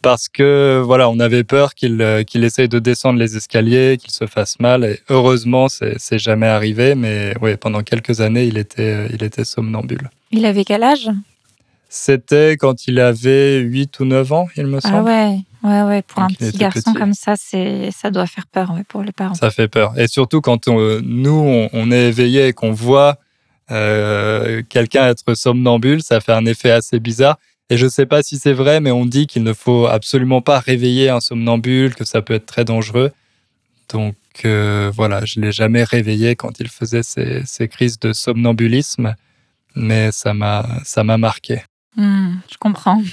parce 0.00 0.28
que 0.30 0.82
voilà, 0.84 1.10
on 1.10 1.18
avait 1.20 1.44
peur 1.44 1.74
qu'il 1.74 2.24
qu'il 2.26 2.42
essaye 2.44 2.68
de 2.70 2.78
descendre 2.78 3.18
les 3.18 3.36
escaliers, 3.36 3.98
qu'il 4.00 4.10
se 4.12 4.26
fasse 4.26 4.58
mal. 4.60 4.84
Et 4.84 5.00
heureusement, 5.10 5.68
c'est 5.68 5.96
c'est 5.98 6.18
jamais 6.18 6.46
arrivé. 6.46 6.94
Mais 6.94 7.34
oui, 7.42 7.56
pendant 7.58 7.82
quelques 7.82 8.22
années, 8.22 8.44
il 8.44 8.56
était, 8.56 9.06
il 9.12 9.22
était 9.22 9.44
somnambule. 9.44 10.08
Il 10.30 10.46
avait 10.46 10.64
quel 10.64 10.82
âge? 10.82 11.10
C'était 11.96 12.56
quand 12.56 12.88
il 12.88 12.98
avait 12.98 13.60
8 13.60 14.00
ou 14.00 14.04
9 14.04 14.32
ans, 14.32 14.48
il 14.56 14.66
me 14.66 14.80
semble. 14.80 14.96
Ah 14.96 15.02
ouais, 15.04 15.38
Ouais, 15.62 15.82
ouais, 15.82 16.02
pour 16.02 16.22
un 16.22 16.26
petit 16.26 16.58
garçon 16.58 16.92
comme 16.92 17.14
ça, 17.14 17.36
ça 17.36 18.10
doit 18.10 18.26
faire 18.26 18.48
peur 18.48 18.74
pour 18.88 19.04
les 19.04 19.12
parents. 19.12 19.34
Ça 19.34 19.52
fait 19.52 19.68
peur. 19.68 19.96
Et 19.96 20.08
surtout 20.08 20.40
quand 20.40 20.66
nous, 20.66 21.68
on, 21.72 21.90
est 21.92 22.08
éveillé 22.08 22.48
et 22.48 22.52
qu'on 22.52 22.72
voit 22.72 23.16
euh, 23.70 24.62
quelqu'un 24.68 25.06
être 25.06 25.34
somnambule, 25.34 26.02
ça 26.02 26.20
fait 26.20 26.32
un 26.32 26.46
effet 26.46 26.72
assez 26.72 26.98
bizarre. 26.98 27.38
Et 27.70 27.76
je 27.76 27.84
ne 27.84 27.90
sais 27.90 28.06
pas 28.06 28.24
si 28.24 28.38
c'est 28.38 28.52
vrai, 28.52 28.80
mais 28.80 28.90
on 28.90 29.06
dit 29.06 29.28
qu'il 29.28 29.44
ne 29.44 29.52
faut 29.52 29.86
absolument 29.86 30.42
pas 30.42 30.58
réveiller 30.58 31.10
un 31.10 31.20
somnambule, 31.20 31.94
que 31.94 32.04
ça 32.04 32.22
peut 32.22 32.34
être 32.34 32.46
très 32.46 32.64
dangereux. 32.64 33.12
Donc 33.88 34.16
euh, 34.44 34.90
voilà, 34.92 35.24
je 35.24 35.38
ne 35.38 35.46
l'ai 35.46 35.52
jamais 35.52 35.84
réveillé 35.84 36.34
quand 36.34 36.58
il 36.58 36.68
faisait 36.68 37.04
ses, 37.04 37.68
crises 37.68 38.00
de 38.00 38.12
somnambulisme, 38.12 39.14
mais 39.76 40.10
ça 40.10 40.34
m'a 40.34 41.16
marqué. 41.16 41.62
Hmm, 41.96 42.34
je 42.50 42.56
comprends. 42.58 43.02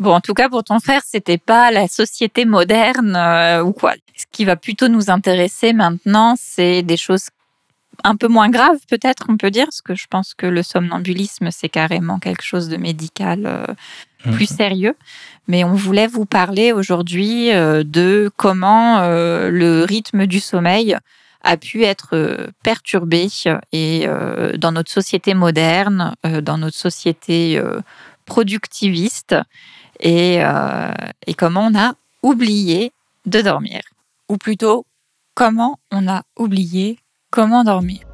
Bon, 0.00 0.12
en 0.12 0.20
tout 0.20 0.34
cas, 0.34 0.48
pour 0.48 0.64
ton 0.64 0.80
frère, 0.80 1.02
c'était 1.06 1.38
pas 1.38 1.70
la 1.70 1.86
société 1.86 2.44
moderne 2.44 3.14
euh, 3.14 3.62
ou 3.62 3.72
quoi. 3.72 3.94
Ce 4.16 4.24
qui 4.32 4.44
va 4.44 4.56
plutôt 4.56 4.88
nous 4.88 5.08
intéresser 5.08 5.72
maintenant, 5.72 6.34
c'est 6.36 6.82
des 6.82 6.96
choses 6.96 7.28
un 8.02 8.16
peu 8.16 8.26
moins 8.26 8.50
graves, 8.50 8.80
peut-être, 8.88 9.26
on 9.28 9.36
peut 9.36 9.52
dire, 9.52 9.66
parce 9.66 9.82
que 9.82 9.94
je 9.94 10.06
pense 10.10 10.34
que 10.34 10.46
le 10.46 10.64
somnambulisme, 10.64 11.50
c'est 11.52 11.68
carrément 11.68 12.18
quelque 12.18 12.42
chose 12.42 12.68
de 12.68 12.76
médical 12.76 13.46
euh, 13.46 13.66
plus 14.32 14.50
mhm. 14.50 14.56
sérieux. 14.56 14.96
Mais 15.46 15.62
on 15.62 15.74
voulait 15.74 16.08
vous 16.08 16.26
parler 16.26 16.72
aujourd'hui 16.72 17.52
euh, 17.52 17.84
de 17.84 18.32
comment 18.36 19.00
le 19.06 19.84
rythme 19.84 20.26
du 20.26 20.40
sommeil 20.40 20.98
a 21.44 21.56
pu 21.56 21.84
être 21.84 22.50
perturbé 22.62 23.28
et 23.70 24.06
dans 24.56 24.72
notre 24.72 24.90
société 24.90 25.34
moderne, 25.34 26.14
dans 26.42 26.58
notre 26.58 26.76
société 26.76 27.62
productiviste 28.24 29.36
euh, 30.04 30.94
et, 31.26 31.34
comment 31.34 31.66
on 31.66 31.78
a 31.78 31.94
oublié 32.22 32.92
de 33.26 33.40
dormir. 33.40 33.80
Ou 34.28 34.36
plutôt, 34.36 34.86
comment 35.34 35.78
on 35.90 36.08
a 36.08 36.22
oublié 36.36 36.98
comment 37.30 37.64
dormir. 37.64 38.13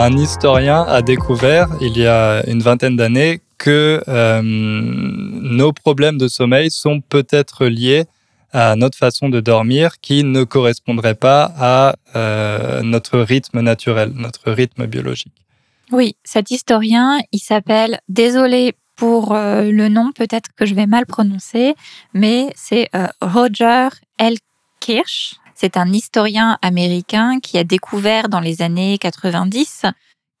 Un 0.00 0.16
historien 0.16 0.82
a 0.82 1.02
découvert 1.02 1.66
il 1.80 1.98
y 1.98 2.06
a 2.06 2.48
une 2.48 2.60
vingtaine 2.60 2.94
d'années 2.94 3.40
que 3.58 4.00
euh, 4.06 4.40
nos 4.44 5.72
problèmes 5.72 6.18
de 6.18 6.28
sommeil 6.28 6.70
sont 6.70 7.00
peut-être 7.00 7.66
liés 7.66 8.04
à 8.52 8.76
notre 8.76 8.96
façon 8.96 9.28
de 9.28 9.40
dormir 9.40 9.98
qui 10.00 10.22
ne 10.22 10.44
correspondrait 10.44 11.16
pas 11.16 11.52
à 11.58 11.96
euh, 12.14 12.80
notre 12.82 13.18
rythme 13.18 13.60
naturel, 13.60 14.12
notre 14.14 14.52
rythme 14.52 14.86
biologique. 14.86 15.34
Oui, 15.90 16.14
cet 16.22 16.52
historien, 16.52 17.18
il 17.32 17.40
s'appelle, 17.40 17.98
désolé 18.08 18.74
pour 18.94 19.34
euh, 19.34 19.62
le 19.72 19.88
nom, 19.88 20.12
peut-être 20.12 20.50
que 20.56 20.64
je 20.64 20.76
vais 20.76 20.86
mal 20.86 21.06
prononcer, 21.06 21.74
mais 22.14 22.52
c'est 22.54 22.88
Roger 23.20 23.88
L. 24.18 24.36
Kirsch. 24.78 25.40
C'est 25.60 25.76
un 25.76 25.92
historien 25.92 26.56
américain 26.62 27.40
qui 27.40 27.58
a 27.58 27.64
découvert 27.64 28.28
dans 28.28 28.38
les 28.38 28.62
années 28.62 28.96
90 28.98 29.86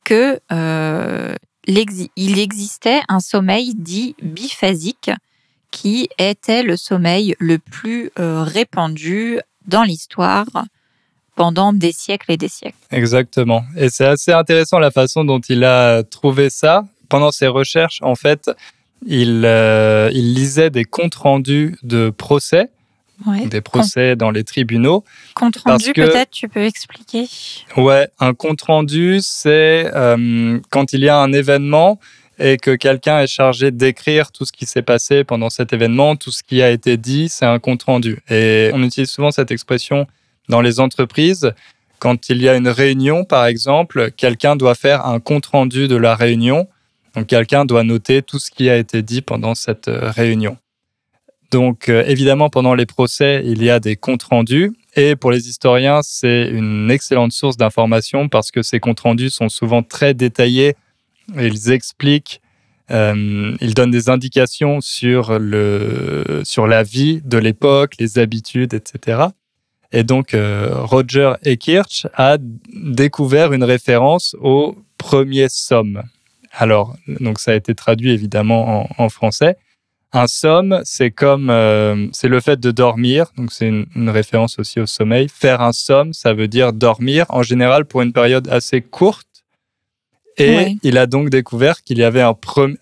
que 0.04 0.40
il 2.16 2.38
existait 2.38 3.00
un 3.08 3.20
sommeil 3.20 3.74
dit 3.74 4.14
biphasique, 4.22 5.10
qui 5.70 6.08
était 6.18 6.62
le 6.62 6.76
sommeil 6.76 7.34
le 7.38 7.58
plus 7.58 8.10
euh, 8.18 8.42
répandu 8.42 9.40
dans 9.66 9.82
l'histoire 9.82 10.46
pendant 11.34 11.72
des 11.72 11.92
siècles 11.92 12.32
et 12.32 12.36
des 12.36 12.48
siècles. 12.48 12.78
Exactement. 12.90 13.64
Et 13.76 13.90
c'est 13.90 14.06
assez 14.06 14.32
intéressant 14.32 14.78
la 14.78 14.90
façon 14.90 15.24
dont 15.24 15.40
il 15.40 15.64
a 15.64 16.02
trouvé 16.02 16.50
ça. 16.50 16.84
Pendant 17.08 17.30
ses 17.30 17.46
recherches, 17.46 18.00
en 18.02 18.14
fait, 18.14 18.50
il, 19.06 19.42
euh, 19.44 20.10
il 20.12 20.34
lisait 20.34 20.70
des 20.70 20.84
comptes 20.84 21.14
rendus 21.14 21.76
de 21.82 22.10
procès, 22.10 22.70
des 23.50 23.60
procès 23.60 24.16
dans 24.16 24.30
les 24.30 24.44
tribunaux. 24.44 25.04
Compte 25.34 25.56
rendu, 25.58 25.92
peut-être, 25.92 26.30
tu 26.30 26.48
peux 26.48 26.64
expliquer? 26.64 27.28
Ouais, 27.76 28.08
un 28.18 28.34
compte 28.34 28.62
rendu, 28.62 29.18
c'est 29.22 29.90
euh, 29.94 30.58
quand 30.70 30.92
il 30.92 31.00
y 31.00 31.08
a 31.08 31.18
un 31.18 31.32
événement 31.32 31.98
et 32.38 32.56
que 32.56 32.76
quelqu'un 32.76 33.20
est 33.20 33.26
chargé 33.26 33.70
d'écrire 33.70 34.30
tout 34.30 34.44
ce 34.44 34.52
qui 34.52 34.66
s'est 34.66 34.82
passé 34.82 35.24
pendant 35.24 35.50
cet 35.50 35.72
événement, 35.72 36.16
tout 36.16 36.30
ce 36.30 36.42
qui 36.42 36.62
a 36.62 36.70
été 36.70 36.96
dit, 36.96 37.28
c'est 37.28 37.46
un 37.46 37.58
compte 37.58 37.82
rendu. 37.82 38.20
Et 38.30 38.70
on 38.74 38.82
utilise 38.82 39.10
souvent 39.10 39.30
cette 39.30 39.50
expression 39.50 40.06
dans 40.48 40.60
les 40.60 40.80
entreprises. 40.80 41.52
Quand 41.98 42.28
il 42.28 42.40
y 42.40 42.48
a 42.48 42.54
une 42.54 42.68
réunion, 42.68 43.24
par 43.24 43.46
exemple, 43.46 44.12
quelqu'un 44.12 44.54
doit 44.54 44.76
faire 44.76 45.06
un 45.06 45.18
compte 45.18 45.46
rendu 45.46 45.88
de 45.88 45.96
la 45.96 46.14
réunion. 46.14 46.68
Donc 47.14 47.26
quelqu'un 47.26 47.64
doit 47.64 47.82
noter 47.82 48.22
tout 48.22 48.38
ce 48.38 48.52
qui 48.52 48.70
a 48.70 48.76
été 48.76 49.02
dit 49.02 49.22
pendant 49.22 49.56
cette 49.56 49.88
euh, 49.88 50.10
réunion. 50.10 50.56
Donc 51.50 51.88
euh, 51.88 52.04
évidemment, 52.06 52.50
pendant 52.50 52.74
les 52.74 52.86
procès, 52.86 53.42
il 53.44 53.62
y 53.62 53.70
a 53.70 53.80
des 53.80 53.96
comptes 53.96 54.24
rendus. 54.24 54.72
Et 54.96 55.16
pour 55.16 55.30
les 55.30 55.48
historiens, 55.48 56.00
c'est 56.02 56.48
une 56.48 56.90
excellente 56.90 57.32
source 57.32 57.56
d'information 57.56 58.28
parce 58.28 58.50
que 58.50 58.62
ces 58.62 58.80
comptes 58.80 59.00
rendus 59.00 59.30
sont 59.30 59.48
souvent 59.48 59.82
très 59.82 60.14
détaillés 60.14 60.74
ils 61.36 61.70
expliquent, 61.70 62.40
euh, 62.90 63.54
ils 63.60 63.74
donnent 63.74 63.90
des 63.90 64.08
indications 64.08 64.80
sur, 64.80 65.38
le, 65.38 66.42
sur 66.44 66.66
la 66.66 66.82
vie 66.82 67.20
de 67.24 67.38
l'époque, 67.38 67.94
les 67.98 68.18
habitudes, 68.18 68.74
etc. 68.74 69.26
Et 69.92 70.04
donc, 70.04 70.34
euh, 70.34 70.70
Roger 70.72 71.34
Ekirch 71.44 72.06
a 72.14 72.38
découvert 72.72 73.52
une 73.52 73.64
référence 73.64 74.36
au 74.40 74.76
premier 74.96 75.48
somme. 75.48 76.02
Alors, 76.52 76.96
donc 77.20 77.40
ça 77.40 77.52
a 77.52 77.54
été 77.54 77.74
traduit 77.74 78.10
évidemment 78.10 78.88
en, 78.98 79.08
français. 79.08 79.56
Un 80.12 80.26
somme, 80.26 80.80
c'est 80.84 81.10
comme, 81.10 81.50
euh, 81.50 82.08
c'est 82.12 82.28
le 82.28 82.40
fait 82.40 82.58
de 82.58 82.70
dormir, 82.70 83.26
donc 83.36 83.52
c'est 83.52 83.68
une, 83.68 83.86
une, 83.94 84.08
référence 84.08 84.58
aussi 84.58 84.80
au 84.80 84.86
sommeil. 84.86 85.28
Faire 85.28 85.60
un 85.60 85.72
somme, 85.72 86.14
ça 86.14 86.32
veut 86.32 86.48
dire 86.48 86.72
dormir, 86.72 87.26
en 87.28 87.42
général 87.42 87.84
pour 87.84 88.00
une 88.00 88.14
période 88.14 88.48
assez 88.48 88.80
courte, 88.80 89.28
et 90.38 90.76
il 90.82 90.98
a 90.98 91.06
donc 91.06 91.30
découvert 91.30 91.82
qu'il 91.82 91.98
y 91.98 92.04
avait 92.04 92.22
un 92.22 92.34
premier. 92.34 92.76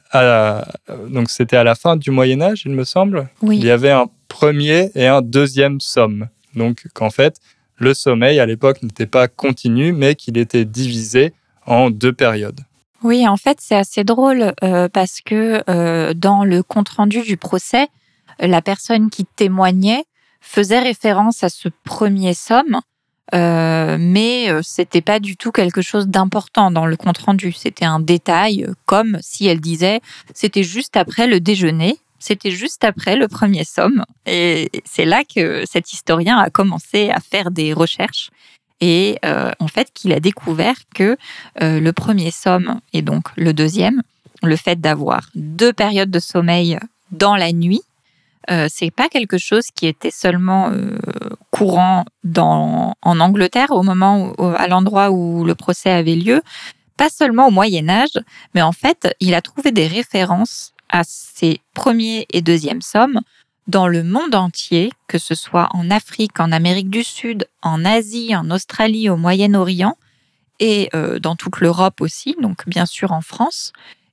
Donc 1.08 1.30
c'était 1.30 1.56
à 1.56 1.64
la 1.64 1.74
fin 1.74 1.96
du 1.96 2.10
Moyen 2.10 2.40
Âge, 2.40 2.62
il 2.66 2.72
me 2.72 2.84
semble. 2.84 3.28
Il 3.42 3.64
y 3.64 3.70
avait 3.70 3.90
un 3.90 4.06
premier 4.28 4.90
et 4.94 5.06
un 5.06 5.22
deuxième 5.22 5.80
somme. 5.80 6.28
Donc 6.54 6.86
qu'en 6.94 7.10
fait, 7.10 7.36
le 7.78 7.94
sommeil 7.94 8.40
à 8.40 8.46
l'époque 8.46 8.82
n'était 8.82 9.06
pas 9.06 9.28
continu, 9.28 9.92
mais 9.92 10.14
qu'il 10.14 10.38
était 10.38 10.64
divisé 10.64 11.32
en 11.66 11.90
deux 11.90 12.12
périodes. 12.12 12.60
Oui, 13.02 13.26
en 13.28 13.36
fait, 13.36 13.58
c'est 13.60 13.76
assez 13.76 14.04
drôle 14.04 14.54
euh, 14.62 14.88
parce 14.88 15.20
que 15.20 15.62
euh, 15.68 16.14
dans 16.14 16.44
le 16.44 16.62
compte-rendu 16.62 17.22
du 17.22 17.36
procès, 17.36 17.88
la 18.38 18.62
personne 18.62 19.10
qui 19.10 19.24
témoignait 19.24 20.04
faisait 20.40 20.80
référence 20.80 21.44
à 21.44 21.48
ce 21.48 21.68
premier 21.84 22.34
somme 22.34 22.80
euh, 23.34 23.96
mais 23.98 24.50
euh, 24.50 24.60
c'était 24.62 25.00
pas 25.00 25.18
du 25.18 25.36
tout 25.36 25.50
quelque 25.50 25.82
chose 25.82 26.06
d'important 26.06 26.70
dans 26.70 26.86
le 26.86 26.96
compte 26.96 27.18
rendu. 27.18 27.52
C'était 27.52 27.84
un 27.84 27.98
détail, 27.98 28.64
euh, 28.64 28.74
comme 28.86 29.18
si 29.20 29.46
elle 29.46 29.60
disait 29.60 30.00
c'était 30.32 30.62
juste 30.62 30.96
après 30.96 31.26
le 31.26 31.40
déjeuner, 31.40 31.98
c'était 32.20 32.52
juste 32.52 32.84
après 32.84 33.16
le 33.16 33.26
premier 33.26 33.64
somme. 33.64 34.04
Et 34.26 34.70
c'est 34.84 35.04
là 35.04 35.22
que 35.24 35.64
cet 35.66 35.92
historien 35.92 36.38
a 36.38 36.50
commencé 36.50 37.10
à 37.10 37.18
faire 37.18 37.50
des 37.50 37.72
recherches 37.72 38.30
et 38.80 39.18
en 39.22 39.68
fait 39.68 39.90
qu'il 39.94 40.12
a 40.12 40.20
découvert 40.20 40.76
que 40.94 41.16
le 41.60 41.90
premier 41.90 42.30
somme 42.30 42.80
et 42.92 43.02
donc 43.02 43.24
le 43.36 43.52
deuxième, 43.52 44.02
le 44.42 44.56
fait 44.56 44.80
d'avoir 44.80 45.28
deux 45.34 45.72
périodes 45.72 46.10
de 46.10 46.18
sommeil 46.18 46.78
dans 47.10 47.36
la 47.36 47.52
nuit, 47.52 47.82
euh, 48.50 48.68
c'est 48.70 48.90
pas 48.90 49.08
quelque 49.08 49.38
chose 49.38 49.66
qui 49.74 49.86
était 49.86 50.10
seulement 50.10 50.70
euh, 50.70 50.96
courant 51.50 52.04
dans, 52.22 52.94
en 53.02 53.20
Angleterre 53.20 53.70
au 53.70 53.82
moment 53.82 54.32
à 54.56 54.68
l'endroit 54.68 55.10
où 55.10 55.44
le 55.44 55.54
procès 55.54 55.90
avait 55.90 56.14
lieu, 56.14 56.42
pas 56.96 57.08
seulement 57.08 57.48
au 57.48 57.50
Moyen 57.50 57.88
Âge, 57.88 58.18
mais 58.54 58.62
en 58.62 58.72
fait, 58.72 59.14
il 59.20 59.34
a 59.34 59.40
trouvé 59.40 59.72
des 59.72 59.86
références 59.86 60.72
à 60.88 61.02
ces 61.04 61.60
premiers 61.74 62.26
et 62.32 62.42
deuxièmes 62.42 62.82
sommes 62.82 63.20
dans 63.66 63.88
le 63.88 64.04
monde 64.04 64.34
entier, 64.34 64.92
que 65.08 65.18
ce 65.18 65.34
soit 65.34 65.68
en 65.72 65.90
Afrique, 65.90 66.38
en 66.40 66.52
Amérique 66.52 66.90
du 66.90 67.02
Sud, 67.04 67.48
en 67.62 67.84
Asie, 67.84 68.34
en 68.36 68.50
Australie, 68.50 69.08
au 69.10 69.16
Moyen-Orient 69.16 69.96
et 70.58 70.88
euh, 70.94 71.18
dans 71.18 71.36
toute 71.36 71.60
l'Europe 71.60 72.00
aussi, 72.00 72.36
donc 72.40 72.66
bien 72.66 72.86
sûr 72.86 73.12
en 73.12 73.20
France 73.20 73.72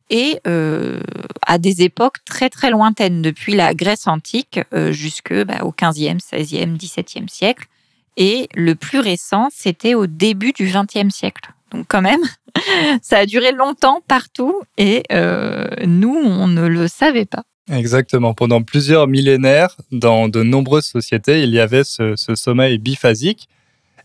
et 0.10 0.40
euh, 0.46 1.00
à 1.46 1.58
des 1.58 1.82
époques 1.82 2.24
très 2.26 2.50
très 2.50 2.70
lointaines, 2.70 3.22
depuis 3.22 3.56
la 3.56 3.74
Grèce 3.74 4.08
antique 4.08 4.60
euh, 4.74 4.92
jusque 4.92 5.34
bah, 5.34 5.64
au 5.64 5.72
15e, 5.72 6.20
16e, 6.20 6.78
17e 6.78 7.28
siècle. 7.28 7.68
Et 8.16 8.48
le 8.54 8.76
plus 8.76 9.00
récent, 9.00 9.50
c'était 9.52 9.96
au 9.96 10.06
début 10.06 10.52
du 10.52 10.68
20e 10.68 11.10
siècle. 11.10 11.52
Donc 11.72 11.88
quand 11.90 12.04
même, 12.04 12.22
ça 13.02 13.20
a 13.20 13.26
duré 13.26 13.52
longtemps 13.52 14.02
partout 14.08 14.62
et 14.78 15.04
euh, 15.12 15.68
nous, 15.88 16.16
on 16.16 16.48
ne 16.48 16.68
le 16.68 16.88
savait 16.88 17.26
pas. 17.26 17.44
Exactement. 17.72 18.34
Pendant 18.34 18.62
plusieurs 18.62 19.08
millénaires, 19.08 19.76
dans 19.92 20.28
de 20.28 20.44
nombreuses 20.44 20.86
sociétés, 20.86 21.44
il 21.44 21.50
y 21.52 21.60
avait 21.60 21.84
ce, 21.84 22.16
ce 22.16 22.36
sommeil 22.36 22.78
biphasique. 22.78 23.48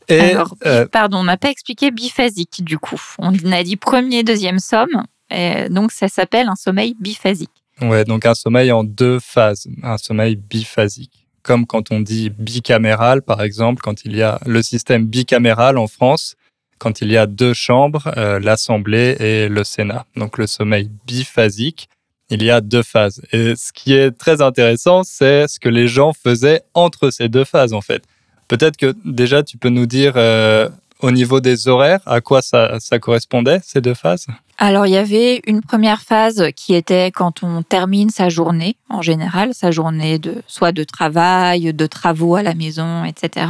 Et, 0.08 0.20
Alors, 0.20 0.54
euh, 0.64 0.86
pardon, 0.86 1.18
on 1.18 1.24
n'a 1.24 1.36
pas 1.36 1.50
expliqué 1.50 1.90
biphasique 1.90 2.64
du 2.64 2.78
coup. 2.78 3.00
On 3.18 3.32
a 3.52 3.62
dit 3.62 3.76
premier, 3.76 4.22
deuxième 4.22 4.58
somme. 4.58 5.04
Et 5.30 5.68
donc, 5.68 5.92
ça 5.92 6.08
s'appelle 6.08 6.48
un 6.48 6.56
sommeil 6.56 6.96
biphasique. 6.98 7.50
ouais, 7.82 8.04
donc 8.04 8.24
un 8.24 8.34
sommeil 8.34 8.72
en 8.72 8.84
deux 8.84 9.18
phases, 9.20 9.68
un 9.82 9.98
sommeil 9.98 10.36
biphasique. 10.36 11.26
Comme 11.42 11.66
quand 11.66 11.92
on 11.92 12.00
dit 12.00 12.30
bicaméral, 12.30 13.22
par 13.22 13.42
exemple, 13.42 13.82
quand 13.82 14.04
il 14.04 14.16
y 14.16 14.22
a 14.22 14.38
le 14.46 14.62
système 14.62 15.04
bicaméral 15.04 15.76
en 15.76 15.86
France, 15.86 16.36
quand 16.78 17.00
il 17.00 17.10
y 17.10 17.16
a 17.16 17.26
deux 17.26 17.54
chambres, 17.54 18.10
euh, 18.16 18.38
l'Assemblée 18.38 19.16
et 19.20 19.48
le 19.48 19.64
Sénat. 19.64 20.06
Donc 20.16 20.38
le 20.38 20.46
sommeil 20.46 20.90
biphasique, 21.06 21.88
il 22.30 22.42
y 22.42 22.50
a 22.50 22.60
deux 22.60 22.82
phases. 22.82 23.22
Et 23.32 23.54
ce 23.56 23.72
qui 23.72 23.94
est 23.94 24.10
très 24.10 24.42
intéressant, 24.42 25.02
c'est 25.02 25.48
ce 25.48 25.58
que 25.58 25.68
les 25.68 25.88
gens 25.88 26.12
faisaient 26.12 26.62
entre 26.74 27.10
ces 27.10 27.28
deux 27.28 27.44
phases, 27.44 27.72
en 27.72 27.80
fait. 27.80 28.02
Peut-être 28.48 28.76
que 28.76 28.94
déjà, 29.04 29.42
tu 29.42 29.58
peux 29.58 29.68
nous 29.68 29.86
dire 29.86 30.14
euh, 30.16 30.68
au 31.00 31.10
niveau 31.10 31.40
des 31.40 31.68
horaires, 31.68 32.00
à 32.06 32.20
quoi 32.20 32.42
ça, 32.42 32.78
correspondait, 33.00 33.60
ces 33.62 33.80
deux 33.80 33.94
phases? 33.94 34.26
Alors, 34.58 34.86
il 34.86 34.92
y 34.92 34.96
avait 34.96 35.40
une 35.46 35.62
première 35.62 36.00
phase 36.02 36.46
qui 36.56 36.74
était 36.74 37.10
quand 37.12 37.42
on 37.42 37.62
termine 37.62 38.10
sa 38.10 38.28
journée, 38.28 38.76
en 38.88 39.02
général, 39.02 39.54
sa 39.54 39.70
journée 39.70 40.18
de 40.18 40.42
soit 40.46 40.72
de 40.72 40.84
travail, 40.84 41.72
de 41.72 41.86
travaux 41.86 42.34
à 42.34 42.42
la 42.42 42.54
maison, 42.54 43.04
etc. 43.04 43.46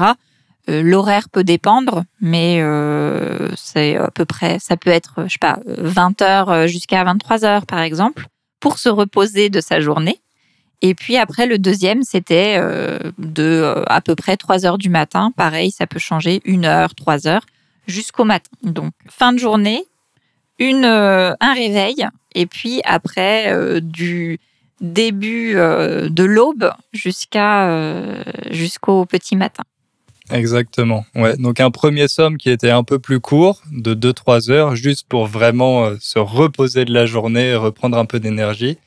Euh, 0.68 0.82
L'horaire 0.82 1.30
peut 1.30 1.44
dépendre, 1.44 2.04
mais 2.20 2.58
euh, 2.60 3.48
c'est 3.56 3.96
à 3.96 4.10
peu 4.10 4.26
près, 4.26 4.58
ça 4.58 4.76
peut 4.76 4.90
être, 4.90 5.24
je 5.26 5.32
sais 5.32 5.38
pas, 5.40 5.60
20 5.66 6.20
heures 6.20 6.66
jusqu'à 6.66 7.02
23 7.04 7.44
heures, 7.46 7.66
par 7.66 7.80
exemple, 7.80 8.26
pour 8.60 8.78
se 8.78 8.88
reposer 8.88 9.50
de 9.50 9.60
sa 9.60 9.80
journée. 9.80 10.20
Et 10.80 10.94
puis 10.94 11.16
après, 11.16 11.46
le 11.46 11.58
deuxième, 11.58 12.02
c'était 12.02 12.56
euh, 12.58 12.98
de 13.18 13.42
euh, 13.42 13.82
à 13.86 14.00
peu 14.00 14.14
près 14.14 14.36
3 14.36 14.64
heures 14.64 14.78
du 14.78 14.88
matin. 14.88 15.32
Pareil, 15.36 15.70
ça 15.70 15.86
peut 15.86 15.98
changer 15.98 16.40
une 16.44 16.64
heure, 16.64 16.94
3 16.94 17.26
heures, 17.26 17.44
jusqu'au 17.86 18.24
matin. 18.24 18.50
Donc, 18.62 18.92
fin 19.08 19.32
de 19.32 19.38
journée, 19.38 19.84
une, 20.58 20.84
euh, 20.84 21.34
un 21.40 21.54
réveil. 21.54 22.06
Et 22.34 22.46
puis 22.46 22.80
après, 22.84 23.80
du 23.80 24.38
début 24.80 25.54
de 25.54 26.24
l'aube 26.24 26.70
jusqu'à 26.92 28.22
jusqu'au 28.50 29.06
petit 29.06 29.34
matin. 29.34 29.64
Exactement. 30.30 31.04
Ouais. 31.14 31.36
Donc 31.36 31.60
un 31.60 31.70
premier 31.70 32.08
somme 32.08 32.36
qui 32.36 32.50
était 32.50 32.70
un 32.70 32.84
peu 32.84 32.98
plus 32.98 33.20
court, 33.20 33.62
de 33.72 33.94
2-3 33.94 34.50
heures, 34.50 34.76
juste 34.76 35.06
pour 35.08 35.26
vraiment 35.26 35.86
euh, 35.86 35.96
se 36.00 36.18
reposer 36.18 36.84
de 36.84 36.92
la 36.92 37.06
journée, 37.06 37.54
reprendre 37.54 37.96
un 37.96 38.04
peu 38.04 38.20
d'énergie. 38.20 38.78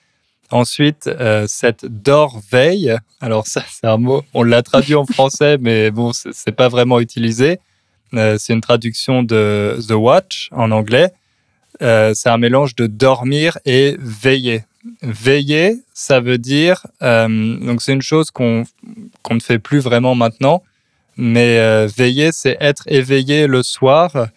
Ensuite, 0.51 1.07
euh, 1.07 1.45
cette 1.47 1.85
dort-veille. 1.85 2.95
Alors 3.21 3.47
ça, 3.47 3.63
c'est 3.69 3.87
un 3.87 3.97
mot, 3.97 4.23
on 4.33 4.43
l'a 4.43 4.61
traduit 4.61 4.95
en 4.95 5.05
français, 5.05 5.57
mais 5.59 5.91
bon, 5.91 6.11
c'est 6.13 6.51
pas 6.51 6.67
vraiment 6.67 6.99
utilisé. 6.99 7.59
Euh, 8.13 8.37
c'est 8.37 8.53
une 8.53 8.61
traduction 8.61 9.23
de 9.23 9.79
The 9.87 9.93
Watch 9.93 10.49
en 10.51 10.71
anglais. 10.71 11.11
C'est 11.79 12.29
un 12.29 12.37
mélange 12.37 12.75
de 12.75 12.85
dormir 12.85 13.57
et 13.65 13.97
veiller. 13.99 14.65
Veiller, 15.01 15.81
ça 15.95 16.19
veut 16.19 16.37
dire, 16.37 16.85
donc 17.01 17.81
c'est 17.81 17.93
une 17.93 18.03
chose 18.03 18.29
qu'on 18.29 18.65
qu'on 19.23 19.33
ne 19.33 19.39
fait 19.39 19.57
plus 19.57 19.79
vraiment 19.79 20.13
maintenant, 20.13 20.61
mais 21.17 21.57
euh, 21.59 21.87
veiller, 21.95 22.31
c'est 22.31 22.57
être 22.59 22.83
éveillé 22.87 23.47
le 23.47 23.63
soir. 23.63 24.27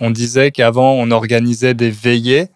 On 0.00 0.10
disait 0.10 0.50
qu'avant, 0.50 0.92
on 0.92 1.10
organisait 1.10 1.74
des 1.74 1.90
veillées. 1.90 2.48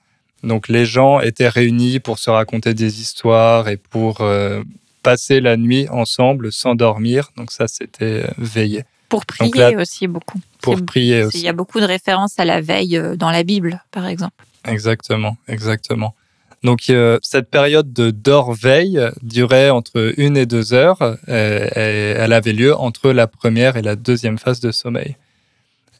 Donc 0.43 0.69
les 0.69 0.87
gens 0.87 1.21
étaient 1.21 1.49
réunis 1.49 2.01
pour 2.01 2.19
se 2.19 2.31
raconter 2.31 2.75
des 2.75 3.01
histoires 3.01 3.69
et 3.69 3.77
pour 3.77 4.23
euh, 4.23 4.63
passer 5.03 5.41
la 5.41 5.57
nuit 5.57 5.89
ensemble 5.89 6.53
sans 6.53 6.75
dormir. 6.75 7.31
Donc 7.37 7.53
ça, 7.53 7.69
c'était 7.69 8.25
euh, 8.25 8.31
veiller. 8.39 8.85
Pour 9.09 9.27
prier 9.27 9.51
là, 9.55 9.73
aussi 9.81 10.07
beaucoup. 10.07 10.39
Pour 10.63 10.85
prier 10.85 11.19
Il 11.21 11.25
aussi. 11.25 11.41
y 11.41 11.49
a 11.49 11.53
beaucoup 11.53 11.81
de 11.81 11.85
références 11.85 12.39
à 12.39 12.45
la 12.45 12.61
veille 12.61 13.01
dans 13.17 13.31
la 13.31 13.43
Bible, 13.43 13.83
par 13.91 14.07
exemple. 14.07 14.45
Exactement, 14.65 15.37
exactement. 15.49 16.15
Donc 16.63 16.91
euh, 16.91 17.19
cette 17.23 17.51
période 17.51 17.93
de 17.93 18.11
dort-veille 18.11 19.01
durait 19.23 19.71
entre 19.71 20.13
une 20.19 20.37
et 20.37 20.45
deux 20.45 20.75
heures 20.75 21.01
euh, 21.29 21.67
et 21.75 22.15
elle 22.19 22.33
avait 22.35 22.53
lieu 22.53 22.77
entre 22.77 23.13
la 23.13 23.27
première 23.27 23.77
et 23.77 23.83
la 23.83 23.97
deuxième 23.97 24.39
phase 24.39 24.61
de 24.61 24.71
sommeil. 24.71 25.17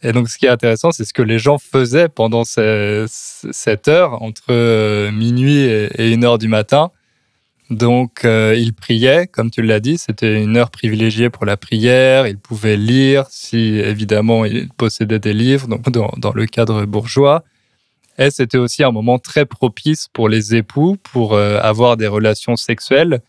Et 0.03 0.13
donc 0.13 0.29
ce 0.29 0.37
qui 0.39 0.47
est 0.47 0.51
intéressant, 0.51 0.93
c'est 0.93 1.05
ce 1.05 1.15
que 1.15 1.23
les 1.23 1.39
gens 1.39 1.59
faisaient 1.59 2.09
pendant 2.09 2.45
ce- 2.45 3.07
ce- 3.09 3.49
cette 3.53 3.89
heure, 3.89 4.23
entre 4.23 4.45
euh, 4.51 5.11
minuit 5.11 5.61
et, 5.61 6.13
une 6.13 6.25
heure 6.25 6.39
du 6.39 6.49
matin. 6.49 6.91
Donc 7.71 8.25
euh, 8.25 8.55
ils 8.57 8.75
priaient, 8.75 9.27
comme 9.29 9.51
tu 9.51 9.63
l'as 9.63 9.81
dit, 9.81 9.97
c'était 9.97 10.43
une 10.43 10.57
heure 10.57 10.71
privilégiée 10.71 11.31
pour 11.31 11.47
la 11.47 11.57
prière. 11.57 12.27
Ils 12.27 12.39
pouvaient 12.39 12.77
lire, 12.77 13.25
si 13.31 13.79
évidemment 13.79 14.45
ils 14.45 14.69
possédaient 14.71 15.19
des 15.21 15.33
livres, 15.35 15.69
donc 15.69 15.89
dans 15.91 16.33
le 16.35 16.47
cadre 16.47 16.85
bourgeois. 16.85 17.45
Et 18.21 18.31
c'était 18.31 18.59
aussi 18.59 18.85
un 18.85 18.93
moment 18.93 19.19
très 19.19 19.47
propice 19.47 20.07
pour 20.13 20.29
les 20.29 20.55
époux 20.55 20.97
pour 21.03 21.33
euh, 21.33 21.59
avoir 21.63 21.97
des 21.97 22.07
relations 22.07 22.55
sexuelles. 22.55 23.23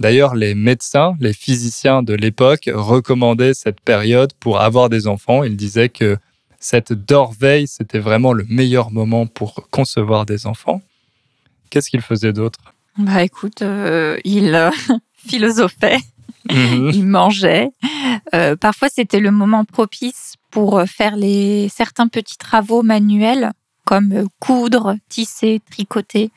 D'ailleurs, 0.00 0.34
les 0.34 0.54
médecins, 0.54 1.16
les 1.18 1.32
physiciens 1.32 2.02
de 2.02 2.12
l'époque 2.14 2.68
recommandaient 2.72 3.54
cette 3.54 3.80
période 3.80 4.34
pour 4.38 4.60
avoir 4.60 4.90
des 4.90 5.06
enfants. 5.06 5.44
Ils 5.44 5.56
disaient 5.56 5.88
que 5.88 6.18
cette 6.60 6.92
dort-veille, 6.92 7.66
c'était 7.66 7.98
vraiment 7.98 8.34
le 8.34 8.44
meilleur 8.48 8.90
moment 8.90 9.26
pour 9.26 9.68
concevoir 9.70 10.26
des 10.26 10.46
enfants. 10.46 10.82
Qu'est-ce 11.70 11.88
qu'ils 11.88 12.02
faisaient 12.02 12.34
d'autre? 12.34 12.58
Bah 12.98 13.22
écoute, 13.22 13.62
euh, 13.62 14.18
il 14.24 14.54
euh, 14.54 14.70
philosophait, 15.26 15.98
Mhm. 16.52 16.90
il 16.92 17.06
mangeait. 17.06 17.70
Euh, 18.34 18.54
parfois, 18.56 18.88
c'était 18.90 19.20
le 19.20 19.30
moment 19.30 19.64
propice 19.64 20.34
pour 20.50 20.82
faire 20.86 21.16
les 21.16 21.70
certains 21.70 22.08
petits 22.08 22.36
travaux 22.36 22.82
manuels, 22.82 23.52
comme 23.84 24.12
euh, 24.12 24.24
coudre, 24.40 24.96
tisser, 25.08 25.60
tricoter. 25.70 26.30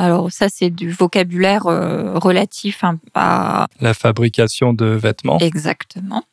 Alors 0.00 0.32
ça, 0.32 0.48
c'est 0.48 0.70
du 0.70 0.90
vocabulaire 0.90 1.66
euh, 1.66 2.18
relatif 2.18 2.84
hein, 2.84 2.98
à 3.14 3.66
La 3.80 3.92
fabrication 3.92 4.72
de 4.72 4.86
vêtements. 4.86 5.38
Exactement. 5.38 6.24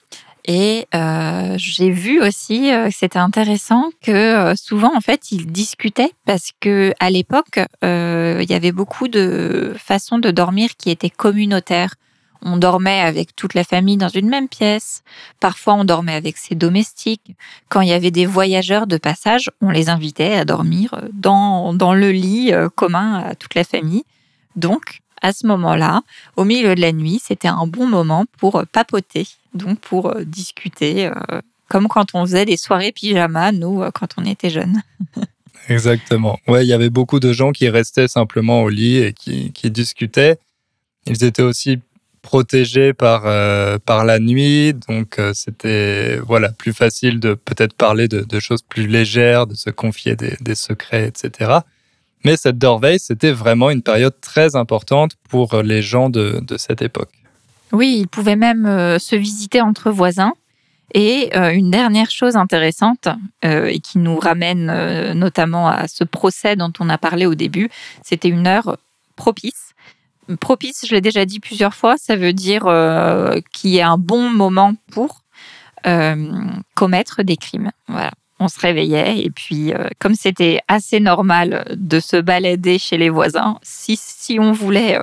Et 0.46 0.88
euh, 0.96 1.56
j'ai 1.58 1.92
vu 1.92 2.22
aussi, 2.22 2.72
euh, 2.72 2.88
c'était 2.90 3.20
intéressant 3.20 3.90
que 4.02 4.54
souvent 4.56 4.96
en 4.96 5.02
fait 5.02 5.34
ils 5.34 5.48
discutaient 5.48 6.14
parce 6.26 6.52
que 6.62 6.94
à 7.02 7.10
l'époque 7.10 7.60
il 7.82 8.50
y 8.50 8.54
avait 8.54 8.72
beaucoup 8.72 9.10
de 9.10 9.74
façons 9.78 10.20
de 10.20 10.32
dormir 10.32 10.70
qui 10.78 10.90
étaient 10.90 11.10
communautaires. 11.10 11.96
On 12.42 12.58
dormait 12.58 13.02
avec 13.02 13.36
toute 13.36 13.54
la 13.54 13.64
famille 13.64 13.98
dans 13.98 14.10
une 14.10 14.30
même 14.30 14.48
pièce. 14.48 15.04
Parfois 15.40 15.76
on 15.76 15.86
dormait 15.86 16.14
avec 16.14 16.38
ses 16.38 16.56
domestiques. 16.56 17.36
Quand 17.70 17.82
il 17.82 17.90
y 17.90 17.94
avait 17.94 18.12
des 18.12 18.26
voyageurs 18.26 18.88
de 18.88 18.98
passage, 18.98 19.50
on 19.62 19.70
les 19.70 19.90
invitait 19.90 20.34
à 20.34 20.46
dormir 20.46 21.02
dans 21.14 21.74
dans 21.74 21.94
le 21.94 22.12
lit 22.12 22.54
euh, 22.54 22.70
commun 22.70 23.24
à 23.24 23.36
toute 23.36 23.56
la 23.56 23.64
famille. 23.64 24.04
Donc 24.56 25.02
à 25.22 25.34
ce 25.34 25.48
moment-là, 25.48 26.02
au 26.36 26.44
milieu 26.44 26.76
de 26.76 26.82
la 26.82 26.92
nuit, 26.92 27.20
c'était 27.24 27.48
un 27.48 27.66
bon 27.66 27.88
moment 27.88 28.26
pour 28.38 28.58
euh, 28.58 28.66
papoter, 28.72 29.28
donc 29.54 29.80
pour 29.80 30.16
euh, 30.16 30.24
discuter, 30.24 31.10
comme 31.70 31.88
quand 31.88 32.14
on 32.14 32.26
faisait 32.26 32.46
des 32.46 32.58
soirées 32.58 32.92
pyjama, 32.92 33.52
nous, 33.52 33.84
quand 33.94 34.10
on 34.18 34.26
était 34.26 34.50
jeunes. 34.50 34.82
Exactement. 35.70 36.40
Ouais, 36.48 36.66
il 36.66 36.70
y 36.70 36.74
avait 36.74 36.90
beaucoup 36.90 37.20
de 37.20 37.34
gens 37.34 37.52
qui 37.52 37.68
restaient 37.68 38.08
simplement 38.08 38.62
au 38.62 38.70
lit 38.70 38.98
et 38.98 39.14
qui 39.14 39.72
discutaient. 39.72 40.38
Ils 41.08 41.24
étaient 41.24 41.42
aussi 41.42 41.80
protégés 42.28 42.94
par, 42.94 43.22
euh, 43.24 43.78
par 43.86 44.04
la 44.04 44.20
nuit, 44.20 44.74
donc 44.74 45.18
euh, 45.18 45.32
c'était 45.34 46.18
voilà 46.18 46.50
plus 46.50 46.74
facile 46.74 47.22
de 47.22 47.36
peut-être 47.36 47.74
parler 47.74 48.10
de, 48.10 48.40
choses 48.42 48.62
plus 48.64 48.86
légères, 48.86 49.48
de 49.48 49.56
se 49.56 49.70
confier 49.70 50.18
des, 50.18 50.56
secrets, 50.56 51.08
etc. 51.08 51.60
Mais 52.26 52.36
cette 52.36 52.58
dorveille, 52.58 53.00
c'était 53.00 53.32
vraiment 53.32 53.70
une 53.70 53.82
période 53.82 54.20
très 54.20 54.58
importante 54.58 55.14
pour 55.30 55.62
les 55.62 55.82
gens 55.82 56.10
de, 56.10 56.42
de 56.42 56.58
cette 56.58 56.82
époque. 56.82 57.14
Oui, 57.72 58.00
ils 58.02 58.10
pouvaient 58.10 58.36
même 58.36 58.66
euh, 58.66 59.00
se 59.00 59.16
visiter 59.16 59.62
entre 59.62 59.90
voisins. 59.90 60.34
Et 60.94 61.36
une 61.36 61.70
dernière 61.70 62.10
chose 62.10 62.38
intéressante, 62.38 63.10
et 63.44 63.80
qui 63.82 63.98
nous 63.98 64.18
ramène 64.18 65.12
notamment 65.14 65.68
à 65.68 65.90
ce 65.90 66.06
procès 66.06 66.56
dont 66.56 66.72
on 66.80 66.88
a 66.88 66.98
parlé 66.98 67.26
au 67.26 67.36
début, 67.36 67.70
c'était 68.04 68.30
une 68.30 68.48
heure 68.48 68.78
propice. 69.18 69.67
Propice, 70.40 70.86
je 70.88 70.94
l'ai 70.94 71.02
déjà 71.02 71.26
dit 71.26 71.40
plusieurs 71.40 71.74
fois, 71.74 71.96
ça 71.98 72.16
veut 72.16 72.34
dire 72.34 72.66
euh, 72.68 73.40
qu'il 73.54 73.72
y 73.72 73.82
a 73.82 73.90
un 73.90 73.98
bon 73.98 74.30
moment 74.30 74.74
pour 74.92 75.24
euh, 75.86 76.32
commettre 76.76 77.24
des 77.24 77.38
crimes. 77.38 77.72
Voilà. 77.88 78.12
On 78.40 78.50
se 78.50 78.60
réveillait 78.60 79.20
et 79.24 79.32
puis, 79.32 79.74
euh, 79.74 79.88
comme 80.00 80.14
c'était 80.14 80.60
assez 80.68 81.00
normal 81.00 81.66
de 81.76 82.00
se 82.00 82.18
balader 82.18 82.78
chez 82.78 82.98
les 82.98 83.10
voisins, 83.10 83.58
si, 83.64 83.98
si 84.00 84.40
on 84.40 84.52
voulait 84.52 85.00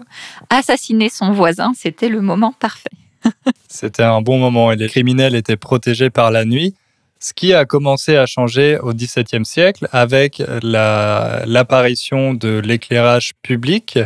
assassiner 0.51 1.09
son 1.09 1.33
voisin, 1.33 1.73
c'était 1.77 2.09
le 2.09 2.21
moment 2.21 2.53
parfait. 2.53 2.91
C'était 3.69 4.03
un 4.03 4.21
bon 4.21 4.39
moment 4.39 4.71
et 4.71 4.77
les 4.77 4.89
criminels 4.89 5.35
étaient 5.35 5.57
protégés 5.57 6.11
par 6.11 6.31
la 6.31 6.45
nuit, 6.45 6.75
ce 7.19 7.33
qui 7.33 7.55
a 7.55 7.65
commencé 7.65 8.17
à 8.17 8.27
changer 8.27 8.79
au 8.79 8.93
XVIIe 8.93 9.47
siècle 9.47 9.89
avec 9.93 10.43
la- 10.63 11.43
l'apparition 11.47 12.35
de 12.35 12.61
l'éclairage 12.63 13.33
public. 13.43 13.99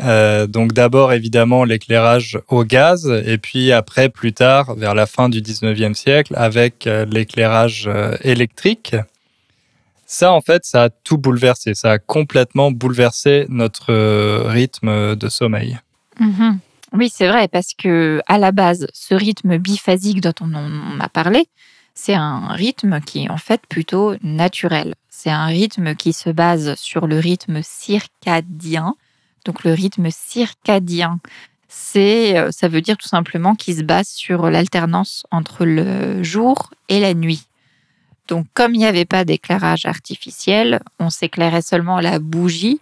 Euh, 0.00 0.48
donc 0.48 0.72
d'abord 0.72 1.12
évidemment 1.12 1.62
l'éclairage 1.62 2.40
au 2.48 2.64
gaz 2.64 3.06
et 3.26 3.38
puis 3.38 3.70
après 3.70 4.08
plus 4.08 4.32
tard 4.32 4.74
vers 4.74 4.94
la 4.94 5.06
fin 5.06 5.28
du 5.28 5.40
19e 5.40 5.94
siècle 5.94 6.34
avec 6.36 6.88
euh, 6.88 7.04
l'éclairage 7.04 7.84
euh, 7.86 8.16
électrique. 8.22 8.96
Ça 10.04 10.32
en 10.32 10.40
fait 10.40 10.64
ça 10.64 10.84
a 10.84 10.90
tout 10.90 11.16
bouleversé, 11.16 11.74
ça 11.74 11.92
a 11.92 11.98
complètement 11.98 12.72
bouleversé 12.72 13.46
notre 13.48 13.92
rythme 14.48 15.14
de 15.14 15.28
sommeil. 15.28 15.78
Mhm. 16.18 16.58
Oui 16.92 17.08
c'est 17.08 17.28
vrai 17.28 17.46
parce 17.46 17.72
que 17.74 18.20
à 18.26 18.38
la 18.38 18.50
base 18.50 18.88
ce 18.92 19.14
rythme 19.14 19.58
biphasique 19.58 20.20
dont 20.20 20.34
on 20.40 20.98
a 20.98 21.08
parlé 21.08 21.46
c'est 21.94 22.14
un 22.14 22.48
rythme 22.48 23.00
qui 23.00 23.24
est 23.24 23.30
en 23.30 23.36
fait 23.36 23.60
plutôt 23.68 24.14
naturel. 24.22 24.94
C'est 25.08 25.30
un 25.30 25.46
rythme 25.46 25.94
qui 25.94 26.12
se 26.12 26.30
base 26.30 26.74
sur 26.74 27.06
le 27.06 27.20
rythme 27.20 27.60
circadien 27.62 28.96
donc 29.44 29.64
le 29.64 29.72
rythme 29.72 30.08
circadien, 30.10 31.20
c'est, 31.68 32.38
euh, 32.38 32.50
ça 32.50 32.68
veut 32.68 32.80
dire 32.80 32.96
tout 32.96 33.08
simplement 33.08 33.54
qu'il 33.54 33.76
se 33.76 33.82
base 33.82 34.08
sur 34.08 34.50
l'alternance 34.50 35.24
entre 35.30 35.64
le 35.64 36.22
jour 36.22 36.70
et 36.88 37.00
la 37.00 37.14
nuit. 37.14 37.46
Donc 38.28 38.46
comme 38.54 38.74
il 38.74 38.78
n'y 38.78 38.86
avait 38.86 39.04
pas 39.04 39.24
d'éclairage 39.24 39.84
artificiel, 39.84 40.80
on 40.98 41.10
s'éclairait 41.10 41.62
seulement 41.62 42.00
la 42.00 42.18
bougie. 42.20 42.80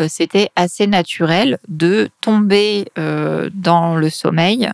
Euh, 0.00 0.06
c'était 0.08 0.50
assez 0.56 0.86
naturel 0.86 1.58
de 1.68 2.08
tomber 2.20 2.86
euh, 2.98 3.50
dans 3.52 3.94
le 3.94 4.10
sommeil 4.10 4.70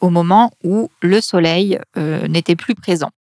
au 0.00 0.10
moment 0.10 0.52
où 0.64 0.90
le 1.00 1.20
soleil 1.20 1.78
n'était 1.96 2.56
plus 2.56 2.74
présent. 2.74 3.12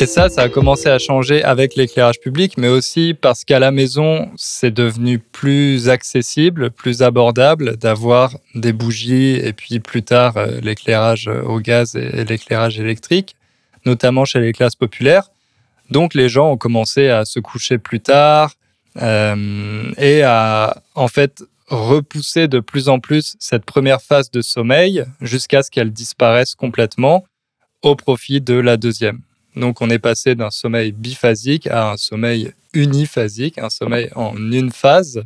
Et 0.00 0.06
ça, 0.06 0.28
ça 0.28 0.42
a 0.42 0.48
commencé 0.48 0.88
à 0.88 1.00
changer 1.00 1.42
avec 1.42 1.74
l'éclairage 1.74 2.20
public, 2.20 2.54
mais 2.56 2.68
aussi 2.68 3.14
parce 3.20 3.44
qu'à 3.44 3.58
la 3.58 3.72
maison, 3.72 4.30
c'est 4.36 4.70
devenu 4.70 5.18
plus 5.18 5.88
accessible, 5.88 6.70
plus 6.70 7.02
abordable 7.02 7.76
d'avoir 7.76 8.36
des 8.54 8.72
bougies 8.72 9.34
et 9.34 9.52
puis 9.52 9.80
plus 9.80 10.04
tard 10.04 10.36
euh, 10.36 10.60
l'éclairage 10.60 11.26
au 11.26 11.58
gaz 11.58 11.96
et 11.96 12.24
l'éclairage 12.24 12.78
électrique, 12.78 13.34
notamment 13.86 14.24
chez 14.24 14.38
les 14.38 14.52
classes 14.52 14.76
populaires. 14.76 15.30
Donc 15.90 16.14
les 16.14 16.28
gens 16.28 16.52
ont 16.52 16.56
commencé 16.56 17.08
à 17.08 17.24
se 17.24 17.40
coucher 17.40 17.78
plus 17.78 18.00
tard 18.00 18.52
euh, 19.02 19.90
et 19.96 20.22
à 20.22 20.80
en 20.94 21.08
fait 21.08 21.42
repousser 21.66 22.46
de 22.46 22.60
plus 22.60 22.88
en 22.88 23.00
plus 23.00 23.34
cette 23.40 23.64
première 23.64 24.00
phase 24.00 24.30
de 24.30 24.42
sommeil 24.42 25.04
jusqu'à 25.20 25.64
ce 25.64 25.72
qu'elle 25.72 25.90
disparaisse 25.90 26.54
complètement 26.54 27.24
au 27.82 27.96
profit 27.96 28.40
de 28.40 28.54
la 28.54 28.76
deuxième. 28.76 29.22
Donc 29.58 29.82
on 29.82 29.90
est 29.90 29.98
passé 29.98 30.34
d'un 30.34 30.50
sommeil 30.50 30.92
biphasique 30.92 31.66
à 31.66 31.92
un 31.92 31.96
sommeil 31.96 32.52
uniphasique, 32.72 33.58
un 33.58 33.70
sommeil 33.70 34.08
en 34.14 34.36
une 34.36 34.70
phase. 34.70 35.22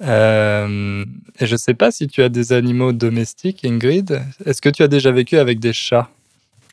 Euh, 0.00 1.04
et 1.38 1.46
je 1.46 1.52
ne 1.52 1.56
sais 1.56 1.74
pas 1.74 1.90
si 1.90 2.06
tu 2.06 2.22
as 2.22 2.28
des 2.28 2.52
animaux 2.52 2.92
domestiques, 2.92 3.64
Ingrid. 3.64 4.20
Est-ce 4.44 4.60
que 4.60 4.68
tu 4.68 4.82
as 4.82 4.88
déjà 4.88 5.12
vécu 5.12 5.38
avec 5.38 5.60
des 5.60 5.72
chats? 5.72 6.10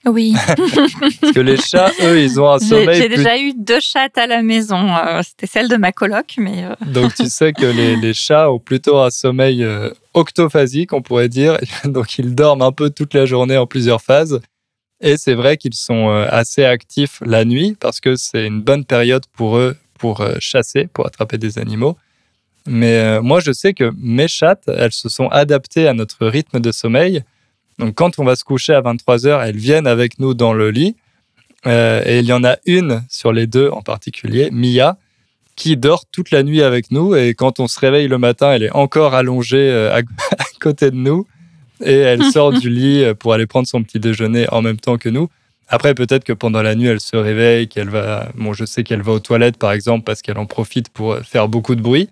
Oui. 0.06 0.34
Parce 0.47 1.34
que 1.34 1.39
les 1.39 1.58
chats, 1.58 1.91
eux, 2.01 2.19
ils 2.19 2.41
ont 2.41 2.49
un 2.49 2.58
sommeil. 2.58 2.99
J'ai 2.99 3.10
déjà 3.10 3.38
eu 3.38 3.54
deux 3.56 3.80
chattes 3.80 4.17
à 4.17 4.25
la 4.25 4.41
maison. 4.41 4.95
Euh, 4.95 5.21
c'était 5.23 5.45
celle 5.45 5.67
de 5.67 5.77
ma 5.77 5.91
coloc, 5.91 6.34
mais. 6.38 6.63
Euh, 6.63 6.75
Donc 6.88 7.13
tu 7.13 7.30
sais 7.30 7.54
que 7.54 7.67
les, 7.67 8.13
chats 8.13 8.51
ont 8.51 8.58
plutôt 8.58 8.97
un 8.97 9.12
sommeil 9.12 9.65
octophasique, 10.15 10.91
on 10.91 11.04
pourrait 11.04 11.30
dire. 11.30 11.58
Donc 11.86 12.17
ils 12.17 12.34
dorment 12.34 12.63
un 12.63 12.71
peu 12.71 12.89
toute 12.89 13.13
la 13.13 13.27
journée 13.27 13.58
en 13.58 13.67
plusieurs 13.67 14.01
phases. 14.01 14.41
Et 15.01 15.17
c'est 15.17 15.33
vrai 15.33 15.57
qu'ils 15.57 15.73
sont 15.73 16.09
euh, 16.09 16.27
assez 16.29 16.63
actifs 16.63 17.21
la 17.25 17.43
nuit 17.43 17.75
parce 17.79 17.99
que 17.99 18.15
c'est 18.15 18.45
une 18.45 18.61
bonne 18.61 18.85
période 18.85 19.25
pour 19.33 19.57
eux 19.57 19.75
pour 19.97 20.21
euh, 20.21 20.35
chasser, 20.39 20.87
pour 20.87 21.07
attraper 21.07 21.37
des 21.37 21.57
animaux. 21.57 21.97
Mais 22.67 22.99
euh, 22.99 23.21
moi, 23.21 23.39
je 23.39 23.51
sais 23.51 23.73
que 23.73 23.91
mes 23.97 24.27
chattes, 24.27 24.67
elles 24.67 24.91
se 24.91 25.09
sont 25.09 25.27
adaptées 25.29 25.87
à 25.87 25.93
notre 25.93 26.27
rythme 26.27 26.59
de 26.59 26.71
sommeil. 26.71 27.23
Donc, 27.79 27.95
quand 27.95 28.19
on 28.19 28.23
va 28.23 28.35
se 28.35 28.43
coucher 28.43 28.73
à 28.73 28.81
23 28.81 29.25
heures, 29.25 29.41
elles 29.41 29.57
viennent 29.57 29.87
avec 29.87 30.19
nous 30.19 30.35
dans 30.35 30.53
le 30.53 30.69
lit. 30.69 30.95
et 31.65 32.19
il 32.19 32.25
y 32.25 32.33
en 32.33 32.43
a 32.43 32.57
une 32.65 33.03
sur 33.09 33.33
les 33.33 33.47
deux 33.47 33.69
en 33.69 33.81
particulier, 33.81 34.49
Mia, 34.51 34.97
qui 35.55 35.77
dort 35.77 36.05
toute 36.11 36.29
la 36.29 36.43
nuit 36.43 36.61
avec 36.61 36.91
nous. 36.91 37.15
Et 37.15 37.33
quand 37.33 37.59
on 37.59 37.67
se 37.67 37.79
réveille 37.79 38.07
le 38.07 38.19
matin, 38.19 38.51
elle 38.51 38.63
est 38.63 38.71
encore 38.71 39.15
allongée 39.15 39.71
à 39.91 40.01
côté 40.59 40.91
de 40.91 40.95
nous 40.95 41.25
et 41.83 41.97
elle 41.97 42.23
sort 42.31 42.51
du 42.51 42.69
lit 42.69 43.03
euh, 43.03 43.13
pour 43.13 43.33
aller 43.33 43.47
prendre 43.47 43.67
son 43.67 43.83
petit 43.83 43.99
déjeuner 43.99 44.47
en 44.51 44.61
même 44.61 44.77
temps 44.77 44.97
que 44.97 45.09
nous. 45.09 45.29
Après, 45.67 45.95
peut-être 45.95 46.25
que 46.25 46.33
pendant 46.33 46.61
la 46.61 46.75
nuit, 46.75 46.87
elle 46.87 46.99
se 46.99 47.15
réveille, 47.15 47.69
qu'elle 47.69 47.89
va. 47.89 48.29
Bon, 48.35 48.51
je 48.51 48.65
sais 48.65 48.83
qu'elle 48.83 49.01
va 49.01 49.13
aux 49.13 49.19
toilettes, 49.19 49.57
par 49.57 49.71
exemple, 49.71 50.03
parce 50.03 50.21
qu'elle 50.21 50.37
en 50.37 50.45
profite 50.45 50.89
pour 50.89 51.17
faire 51.19 51.47
beaucoup 51.47 51.75
de 51.75 51.81
bruit. 51.81 52.09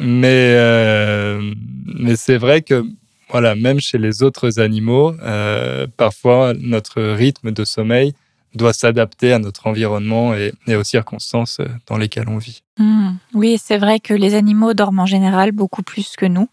Mais, 0.00 0.54
euh, 0.56 1.54
mais 1.86 2.16
c'est 2.16 2.36
vrai 2.38 2.62
que, 2.62 2.84
voilà, 3.30 3.54
même 3.54 3.78
chez 3.78 3.98
les 3.98 4.22
autres 4.24 4.58
animaux, 4.58 5.14
euh, 5.22 5.86
parfois 5.96 6.54
notre 6.58 7.00
rythme 7.00 7.52
de 7.52 7.64
sommeil 7.64 8.14
doit 8.54 8.72
s'adapter 8.72 9.32
à 9.32 9.38
notre 9.38 9.68
environnement 9.68 10.34
et, 10.34 10.52
aux 10.74 10.84
circonstances 10.84 11.60
dans 11.86 11.98
lesquelles 11.98 12.28
on 12.28 12.38
vit. 12.38 12.62
Mmh. 12.78 13.10
Oui, 13.34 13.58
c'est 13.62 13.78
vrai 13.78 14.00
que 14.00 14.14
les 14.14 14.34
animaux 14.34 14.74
dorment 14.74 15.00
en 15.00 15.06
général 15.06 15.52
beaucoup 15.52 15.82
plus 15.82 16.16
que 16.16 16.26
nous 16.26 16.48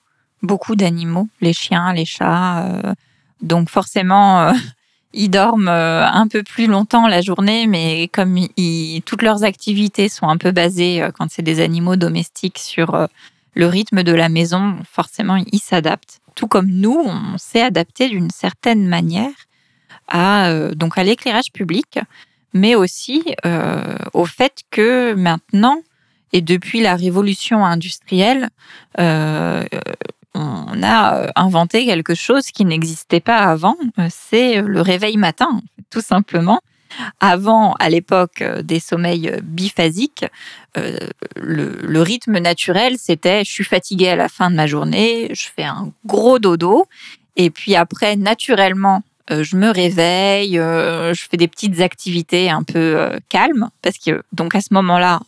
beaucoup 0.46 0.76
d'animaux, 0.76 1.28
les 1.42 1.54
chiens, 1.54 1.94
les 1.94 2.06
chats. 2.06 2.66
Euh, 2.66 2.94
donc 3.42 3.70
forcément, 3.70 4.42
euh, 4.42 4.54
ils 5.14 5.30
dorment 5.30 5.68
euh, 5.68 6.06
un 6.06 6.28
peu 6.28 6.44
plus 6.44 6.68
longtemps 6.68 7.08
la 7.08 7.22
journée, 7.22 7.68
mais 7.68 8.08
comme 8.10 8.38
toutes 9.06 9.22
leurs 9.22 9.44
activités 9.44 10.10
sont 10.10 10.30
un 10.30 10.38
peu 10.38 10.52
basées, 10.52 11.08
quand 11.18 11.28
c'est 11.30 11.42
des 11.42 11.60
animaux 11.60 11.96
domestiques, 11.96 12.60
sur 12.60 13.08
le 13.54 13.68
rythme 13.68 14.04
de 14.04 14.12
la 14.12 14.30
maison, 14.30 14.78
forcément, 14.90 15.36
ils 15.36 15.60
s'adaptent. 15.60 16.20
Tout 16.36 16.48
comme 16.48 16.68
nous, 16.70 17.02
on 17.06 17.38
s'est 17.38 17.62
adapté 17.62 18.10
d'une 18.10 18.30
certaine 18.30 18.88
manière 18.88 19.32
à, 20.10 20.52
donc 20.76 20.98
à 20.98 21.04
l'éclairage 21.04 21.54
public, 21.54 22.00
mais 22.54 22.76
aussi 22.76 23.24
au 24.14 24.26
fait 24.26 24.64
que 24.70 25.14
maintenant, 25.14 25.82
et 26.34 26.42
depuis 26.42 26.82
la 26.82 26.98
révolution 26.98 27.66
industrielle, 27.66 28.50
on 30.36 30.84
a 30.84 31.16
euh, 31.16 31.28
inventé 31.36 31.86
quelque 31.86 32.14
chose 32.14 32.48
qui 32.48 32.66
n'existait 32.66 33.22
pas 33.22 33.38
avant, 33.38 33.78
euh, 34.00 34.08
c'est 34.10 34.62
le 34.62 34.82
réveil 34.82 35.18
matin, 35.18 35.62
tout 35.90 36.02
simplement. 36.02 36.60
Avant, 37.20 37.74
à 37.80 37.90
l'époque 37.90 38.42
euh, 38.42 38.62
des 38.62 38.80
sommeils 38.80 39.40
biphasiques, 39.44 40.26
le, 41.38 42.02
rythme 42.02 42.38
naturel, 42.40 42.98
c'était 42.98 43.46
je 43.46 43.52
suis 43.52 43.64
fatigué 43.64 44.10
à 44.10 44.18
la 44.18 44.28
fin 44.28 44.52
de 44.52 44.56
ma 44.56 44.68
journée, 44.68 45.30
je 45.34 45.48
fais 45.56 45.64
un 45.64 45.94
gros 46.06 46.38
dodo, 46.38 46.86
et 47.38 47.50
puis 47.50 47.76
après, 47.76 48.18
naturellement, 48.18 48.98
euh, 48.98 49.15
je 49.30 49.56
me 49.56 49.70
réveille, 49.70 50.60
euh, 50.60 51.14
je 51.14 51.26
fais 51.30 51.38
des 51.38 51.48
petites 51.48 51.82
activités 51.82 52.50
un 52.50 52.64
peu 52.64 53.00
euh, 53.00 53.18
calmes 53.30 53.70
parce 53.82 53.98
que 53.98 54.24
donc 54.34 54.56
à 54.56 54.62
ce 54.62 54.74
moment-là, 54.74 55.22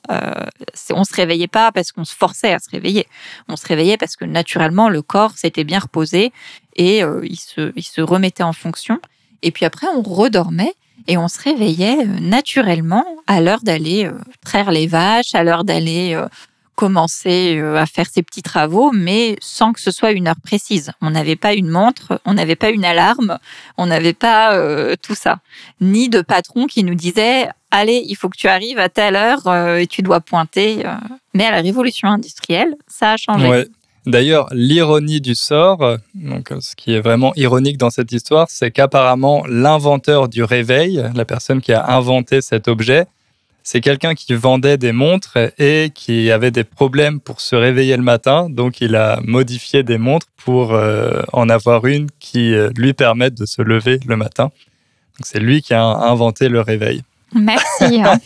on 0.91 1.03
se 1.03 1.15
réveillait 1.15 1.47
pas 1.47 1.71
parce 1.71 1.91
qu'on 1.91 2.05
se 2.05 2.15
forçait 2.15 2.53
à 2.53 2.59
se 2.59 2.69
réveiller. 2.69 3.07
On 3.47 3.55
se 3.55 3.65
réveillait 3.65 3.97
parce 3.97 4.15
que 4.15 4.25
naturellement 4.25 4.89
le 4.89 5.01
corps 5.01 5.37
s'était 5.37 5.63
bien 5.63 5.79
reposé 5.79 6.31
et 6.75 6.99
il 6.99 7.37
se 7.37 7.71
il 7.75 7.83
se 7.83 8.01
remettait 8.01 8.43
en 8.43 8.53
fonction. 8.53 8.99
Et 9.41 9.51
puis 9.51 9.65
après 9.65 9.87
on 9.87 10.01
redormait 10.01 10.73
et 11.07 11.17
on 11.17 11.27
se 11.27 11.41
réveillait 11.41 12.05
naturellement 12.05 13.05
à 13.27 13.41
l'heure 13.41 13.61
d'aller 13.61 14.09
traire 14.43 14.71
les 14.71 14.87
vaches, 14.87 15.33
à 15.33 15.43
l'heure 15.43 15.63
d'aller 15.63 16.19
commencer 16.77 17.57
euh, 17.57 17.75
à 17.75 17.87
faire 17.87 18.05
ses 18.05 18.21
petits 18.21 18.43
travaux, 18.43 18.91
mais 18.93 19.35
sans 19.41 19.73
que 19.73 19.81
ce 19.81 19.89
soit 19.89 20.11
une 20.11 20.27
heure 20.27 20.39
précise. 20.41 20.91
On 21.01 21.09
n'avait 21.09 21.35
pas 21.35 21.53
une 21.53 21.69
montre, 21.69 22.21
on 22.23 22.35
n'avait 22.35 22.55
pas 22.55 22.69
une 22.69 22.85
alarme, 22.85 23.39
on 23.77 23.87
n'avait 23.87 24.13
pas 24.13 24.55
euh, 24.55 24.95
tout 25.01 25.15
ça. 25.15 25.39
Ni 25.81 26.07
de 26.07 26.21
patron 26.21 26.67
qui 26.67 26.83
nous 26.83 26.93
disait 26.93 27.49
allez, 27.71 28.03
il 28.07 28.15
faut 28.15 28.29
que 28.29 28.37
tu 28.37 28.47
arrives 28.47 28.77
à 28.77 28.89
telle 28.89 29.15
heure 29.15 29.47
euh, 29.47 29.77
et 29.77 29.87
tu 29.87 30.03
dois 30.03 30.21
pointer. 30.21 30.83
Mais 31.33 31.45
à 31.45 31.51
la 31.51 31.61
révolution 31.61 32.07
industrielle, 32.09 32.75
ça 32.87 33.13
a 33.13 33.17
changé. 33.17 33.65
D'ailleurs, 34.05 34.47
l'ironie 34.53 35.19
du 35.19 35.35
sort, 35.35 35.97
donc 36.13 36.53
ce 36.61 36.75
qui 36.77 36.93
est 36.93 37.01
vraiment 37.01 37.33
ironique 37.35 37.77
dans 37.77 37.89
cette 37.89 38.11
histoire, 38.13 38.47
c'est 38.49 38.71
qu'apparemment 38.71 39.43
l'inventeur 39.49 40.29
du 40.29 40.43
réveil, 40.43 41.03
la 41.13 41.25
personne 41.25 41.59
qui 41.59 41.73
a 41.73 41.89
inventé 41.89 42.39
cet 42.39 42.69
objet, 42.69 43.07
c'est 43.69 43.81
quelqu'un 43.81 44.15
qui 44.15 44.33
vendait 44.33 44.77
des 44.77 44.93
montres 44.93 45.37
et 45.59 45.91
qui 45.93 46.31
avait 46.31 46.51
des 46.51 46.63
problèmes 46.63 47.19
pour 47.19 47.41
se 47.41 47.53
réveiller 47.53 47.97
le 47.97 48.01
matin. 48.01 48.47
Donc, 48.49 48.79
il 48.79 48.95
a 48.95 49.19
modifié 49.25 49.83
des 49.83 49.97
montres 49.97 50.27
pour 50.37 50.73
euh, 50.73 51.21
en 51.33 51.49
avoir 51.49 51.85
une 51.85 52.07
qui 52.17 52.53
euh, 52.53 52.69
lui 52.77 52.93
permette 52.93 53.33
de 53.33 53.45
se 53.45 53.61
lever 53.61 53.99
le 54.07 54.15
matin. 54.15 54.51
c'est 55.21 55.41
lui 55.41 55.61
qui 55.61 55.73
a 55.73 55.83
inventé 55.83 56.47
le 56.47 56.61
réveil. 56.61 57.01
Merci. 57.35 58.01
hein. 58.01 58.17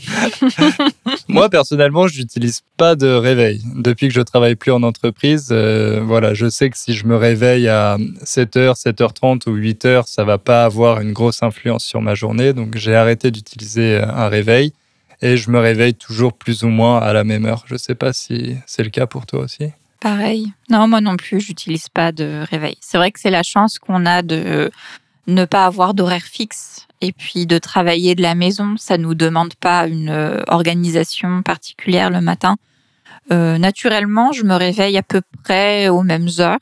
Moi, 1.27 1.49
personnellement, 1.49 2.08
je 2.08 2.19
n'utilise 2.19 2.62
pas 2.77 2.95
de 2.95 3.08
réveil. 3.08 3.63
Depuis 3.77 4.10
que 4.10 4.13
je 4.13 4.21
travaille 4.21 4.54
plus 4.54 4.71
en 4.71 4.84
entreprise, 4.84 5.47
euh, 5.49 6.01
voilà, 6.06 6.36
je 6.36 6.51
sais 6.51 6.69
que 6.69 6.77
si 6.77 6.93
je 6.93 7.08
me 7.08 7.15
réveille 7.15 7.67
à 7.67 7.97
7h, 8.23 8.80
7h30 8.80 9.49
ou 9.49 9.58
8h, 9.58 10.04
ça 10.06 10.23
va 10.23 10.38
pas 10.38 10.65
avoir 10.65 11.01
une 11.01 11.13
grosse 11.13 11.41
influence 11.41 11.84
sur 11.84 11.99
ma 11.99 12.13
journée. 12.13 12.54
Donc, 12.54 12.77
j'ai 12.77 12.93
arrêté 12.93 13.32
d'utiliser 13.32 13.97
un 13.97 14.27
réveil 14.27 14.73
et 15.21 15.38
je 15.38 15.51
me 15.51 15.60
réveille 15.60 15.93
toujours 15.93 16.34
plus 16.34 16.63
ou 16.63 16.67
moins 16.67 16.99
à 16.99 17.13
la 17.13 17.23
même 17.23 17.45
heure. 17.45 17.63
Je 17.67 17.75
sais 17.75 17.95
pas 17.95 18.13
si 18.13 18.57
c'est 18.65 18.84
le 18.84 18.89
cas 18.89 19.05
pour 19.05 19.25
toi 19.25 19.41
aussi. 19.41 19.71
Pareil. 19.99 20.51
Non, 20.69 20.88
moi 20.88 20.99
non 20.99 21.15
plus, 21.15 21.39
j'utilise 21.39 21.88
pas 21.88 22.12
de 22.12 22.43
réveil. 22.49 22.75
C'est 22.81 22.97
vrai 22.97 23.12
que 23.12 23.19
c'est 23.19 23.29
la 23.29 23.43
chance 23.43 23.77
qu'on 23.77 24.05
a 24.05 24.23
de 24.23 24.71
ne 25.27 25.45
pas 25.45 25.65
avoir 25.65 25.93
d'horaire 25.93 26.23
fixe 26.23 26.88
et 27.01 27.12
puis 27.12 27.45
de 27.45 27.57
travailler 27.57 28.15
de 28.15 28.21
la 28.21 28.36
maison. 28.36 28.75
Ça 28.77 28.97
nous 28.97 29.13
demande 29.13 29.53
pas 29.55 29.88
une 29.88 30.10
euh, 30.10 30.41
organisation 30.47 31.43
particulière 31.43 32.10
le 32.10 32.21
matin. 32.21 32.57
Euh, 33.31 33.57
naturellement, 33.57 34.31
je 34.31 34.43
me 34.43 34.55
réveille 34.55 34.97
à 34.97 35.03
peu 35.03 35.21
près 35.43 35.89
aux 35.89 36.03
mêmes 36.03 36.29
heures, 36.39 36.60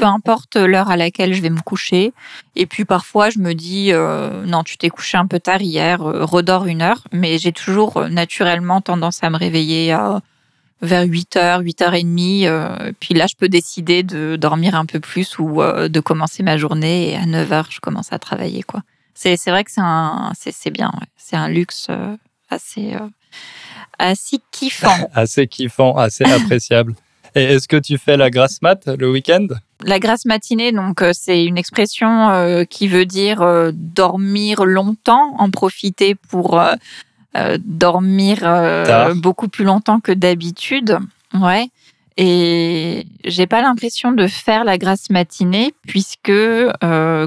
peu 0.00 0.06
importe 0.06 0.56
l'heure 0.56 0.90
à 0.90 0.96
laquelle 0.96 1.34
je 1.34 1.42
vais 1.42 1.50
me 1.50 1.60
coucher. 1.60 2.14
Et 2.56 2.64
puis 2.64 2.86
parfois, 2.86 3.28
je 3.28 3.38
me 3.38 3.52
dis 3.52 3.92
euh, 3.92 4.46
non, 4.46 4.62
tu 4.62 4.78
t'es 4.78 4.88
couché 4.88 5.18
un 5.18 5.26
peu 5.26 5.38
tard 5.38 5.60
hier, 5.60 6.00
euh, 6.00 6.24
redors 6.24 6.64
une 6.66 6.80
heure. 6.80 7.04
Mais 7.12 7.36
j'ai 7.36 7.52
toujours 7.52 7.98
euh, 7.98 8.08
naturellement 8.08 8.80
tendance 8.80 9.22
à 9.22 9.28
me 9.28 9.36
réveiller 9.36 9.92
à 9.92 10.20
vers 10.80 11.04
8h, 11.04 11.62
8h30. 11.62 12.46
Euh, 12.46 12.92
puis 12.98 13.12
là, 13.12 13.26
je 13.26 13.34
peux 13.36 13.50
décider 13.50 14.02
de 14.02 14.36
dormir 14.36 14.74
un 14.74 14.86
peu 14.86 15.00
plus 15.00 15.38
ou 15.38 15.60
de 15.60 16.00
commencer 16.00 16.42
ma 16.42 16.56
journée. 16.56 17.10
Et 17.10 17.16
à 17.16 17.26
9h, 17.26 17.66
je 17.68 17.80
commence 17.80 18.10
à 18.10 18.18
travailler. 18.18 18.62
quoi. 18.62 18.80
C'est 19.12 19.36
vrai 19.48 19.64
que 19.64 19.70
c'est 19.70 20.70
bien. 20.70 20.92
C'est 21.18 21.36
un 21.36 21.48
luxe 21.48 21.88
assez, 22.48 22.94
assez 23.98 24.38
kiffant. 24.50 25.10
Assez 25.14 25.46
kiffant, 25.46 25.94
assez 25.98 26.24
appréciable. 26.24 26.94
Et 27.34 27.44
est-ce 27.44 27.68
que 27.68 27.76
tu 27.76 27.98
fais 27.98 28.16
la 28.16 28.30
grasse 28.30 28.60
mat 28.62 28.86
le 28.86 29.10
week-end? 29.10 29.46
La 29.84 29.98
grasse 29.98 30.26
matinée, 30.26 30.72
donc 30.72 31.02
euh, 31.02 31.12
c'est 31.14 31.44
une 31.44 31.56
expression 31.56 32.30
euh, 32.30 32.64
qui 32.64 32.88
veut 32.88 33.06
dire 33.06 33.40
euh, 33.40 33.70
dormir 33.74 34.64
longtemps, 34.64 35.34
en 35.38 35.50
profiter 35.50 36.14
pour 36.14 36.60
euh, 36.60 37.58
dormir 37.64 38.38
beaucoup 39.16 39.48
plus 39.48 39.64
longtemps 39.64 40.00
que 40.00 40.12
d'habitude. 40.12 40.98
Ouais. 41.34 41.68
Et 42.16 43.06
j'ai 43.24 43.46
pas 43.46 43.62
l'impression 43.62 44.12
de 44.12 44.26
faire 44.26 44.64
la 44.64 44.76
grasse 44.76 45.08
matinée 45.10 45.72
puisque 45.86 46.32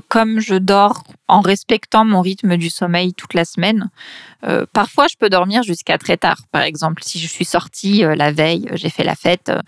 comme 0.10 0.40
je 0.40 0.56
dors 0.56 1.04
en 1.34 1.42
respectant 1.42 2.06
mon 2.06 2.22
rythme 2.22 2.58
du 2.58 2.70
sommeil 2.70 3.16
toute 3.16 3.34
la 3.34 3.44
semaine, 3.44 3.90
euh, 4.46 4.68
parfois 4.72 5.08
je 5.08 5.16
peux 5.18 5.30
dormir 5.30 5.64
jusqu'à 5.64 5.98
très 5.98 6.16
tard. 6.16 6.42
Par 6.52 6.62
exemple, 6.62 7.02
si 7.04 7.18
je 7.18 7.28
suis 7.28 7.44
sortie 7.44 8.06
euh, 8.06 8.14
la 8.14 8.32
veille, 8.32 8.70
j'ai 8.74 8.90
fait 8.90 9.04
la 9.04 9.16
fête, 9.16 9.50
euh, 9.50 9.60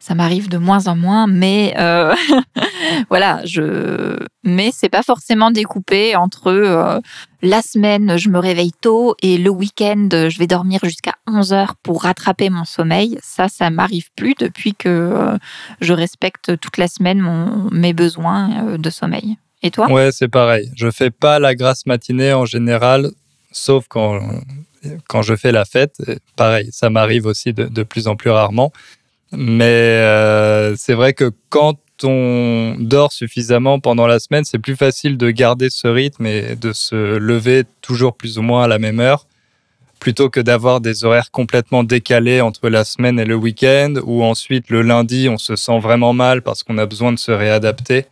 ça 0.00 0.16
m'arrive 0.16 0.48
de 0.48 0.58
moins 0.58 0.88
en 0.88 0.96
moins, 0.96 1.28
mais 1.28 1.74
euh, 1.78 2.12
voilà, 3.08 3.40
je. 3.44 4.18
Mais 4.42 4.70
c'est 4.72 4.88
pas 4.88 5.04
forcément 5.04 5.52
découpé 5.52 6.16
entre 6.16 6.48
euh, 6.48 6.98
la 7.42 7.60
semaine, 7.60 8.16
je 8.18 8.28
me 8.28 8.38
réveille 8.38 8.70
tôt 8.70 9.16
et 9.20 9.36
le 9.36 9.50
week-end, 9.50 10.08
je 10.12 10.38
vais 10.38 10.46
dormir 10.46 10.78
jusqu'à 10.84 11.14
11 11.26 11.52
heures 11.52 11.74
pour 11.82 12.04
rattraper 12.04 12.50
mon 12.50 12.64
sommeil. 12.64 13.18
Ça, 13.20 13.48
ça 13.48 13.68
m'arrive 13.68 14.10
plus 14.16 14.34
depuis 14.38 14.74
que 14.74 14.88
euh, 14.88 15.36
je 15.80 15.92
respecte 15.92 16.58
toute 16.60 16.78
la 16.78 16.86
semaine 16.86 17.18
mon, 17.18 17.68
mes 17.72 17.92
besoins 17.94 18.68
euh, 18.68 18.78
de 18.78 18.90
sommeil. 18.90 19.38
Et 19.62 19.70
toi? 19.70 19.90
Ouais, 19.90 20.10
c'est 20.12 20.28
pareil. 20.28 20.70
Je 20.76 20.90
fais 20.90 21.10
pas 21.10 21.38
la 21.38 21.54
grasse 21.54 21.86
matinée 21.86 22.32
en 22.32 22.44
général, 22.44 23.10
sauf 23.52 23.86
quand, 23.88 24.20
quand 25.08 25.22
je 25.22 25.36
fais 25.36 25.52
la 25.52 25.64
fête. 25.64 25.96
Pareil, 26.36 26.68
ça 26.72 26.90
m'arrive 26.90 27.26
aussi 27.26 27.52
de, 27.52 27.64
de 27.64 27.82
plus 27.82 28.08
en 28.08 28.16
plus 28.16 28.30
rarement. 28.30 28.72
Mais 29.32 29.64
euh, 29.64 30.76
c'est 30.76 30.94
vrai 30.94 31.14
que 31.14 31.32
quand 31.48 31.78
on 32.04 32.76
dort 32.78 33.12
suffisamment 33.12 33.80
pendant 33.80 34.06
la 34.06 34.18
semaine, 34.18 34.44
c'est 34.44 34.58
plus 34.58 34.76
facile 34.76 35.16
de 35.16 35.30
garder 35.30 35.70
ce 35.70 35.88
rythme 35.88 36.26
et 36.26 36.56
de 36.56 36.72
se 36.72 37.16
lever 37.16 37.64
toujours 37.80 38.14
plus 38.14 38.38
ou 38.38 38.42
moins 38.42 38.64
à 38.64 38.68
la 38.68 38.78
même 38.78 39.00
heure, 39.00 39.26
plutôt 40.00 40.28
que 40.28 40.40
d'avoir 40.40 40.80
des 40.80 41.04
horaires 41.04 41.30
complètement 41.30 41.84
décalés 41.84 42.40
entre 42.40 42.68
la 42.68 42.84
semaine 42.84 43.20
et 43.20 43.24
le 43.24 43.36
week-end, 43.36 43.94
ou 44.04 44.24
ensuite 44.24 44.68
le 44.68 44.82
lundi, 44.82 45.28
on 45.28 45.38
se 45.38 45.56
sent 45.56 45.78
vraiment 45.78 46.12
mal 46.12 46.42
parce 46.42 46.62
qu'on 46.62 46.76
a 46.76 46.86
besoin 46.86 47.12
de 47.12 47.18
se 47.18 47.30
réadapter. 47.30 48.06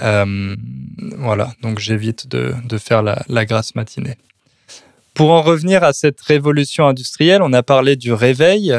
Euh, 0.00 0.56
voilà, 1.16 1.52
donc 1.62 1.78
j'évite 1.78 2.28
de, 2.28 2.54
faire 2.78 3.02
la, 3.02 3.22
la 3.28 3.44
grasse 3.44 3.74
matinée. 3.74 4.16
Pour 5.14 5.30
en 5.30 5.42
revenir 5.42 5.82
à 5.84 5.92
cette 5.92 6.20
révolution 6.20 6.86
industrielle, 6.86 7.42
on 7.42 7.52
a 7.52 7.62
parlé 7.62 7.96
du 7.96 8.12
réveil 8.12 8.78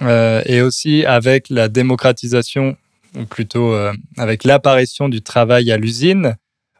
euh, 0.00 0.42
et 0.46 0.62
aussi 0.62 1.04
avec 1.04 1.48
la 1.50 1.68
démocratisation, 1.68 2.76
ou 3.18 3.24
plutôt 3.24 3.74
euh, 3.74 3.92
avec 4.16 4.44
l'apparition 4.44 5.08
du 5.08 5.20
travail 5.20 5.70
à 5.70 5.76
l'usine, 5.76 6.36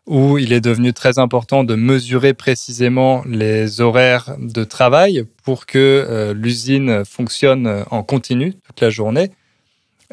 où 0.07 0.39
il 0.39 0.53
est 0.53 0.61
devenu 0.61 0.93
très 0.93 1.19
important 1.19 1.63
de 1.63 1.75
mesurer 1.75 2.35
précisément 2.35 3.23
les 3.27 3.81
horaires 3.81 4.35
de 4.39 4.65
travail 4.65 5.25
pour 5.45 5.65
que 5.65 6.33
l'usine 6.35 7.05
fonctionne 7.05 7.85
en 7.89 8.03
continu 8.03 8.55
toute 8.55 8.81
la 8.81 8.91
journée. 8.91 9.31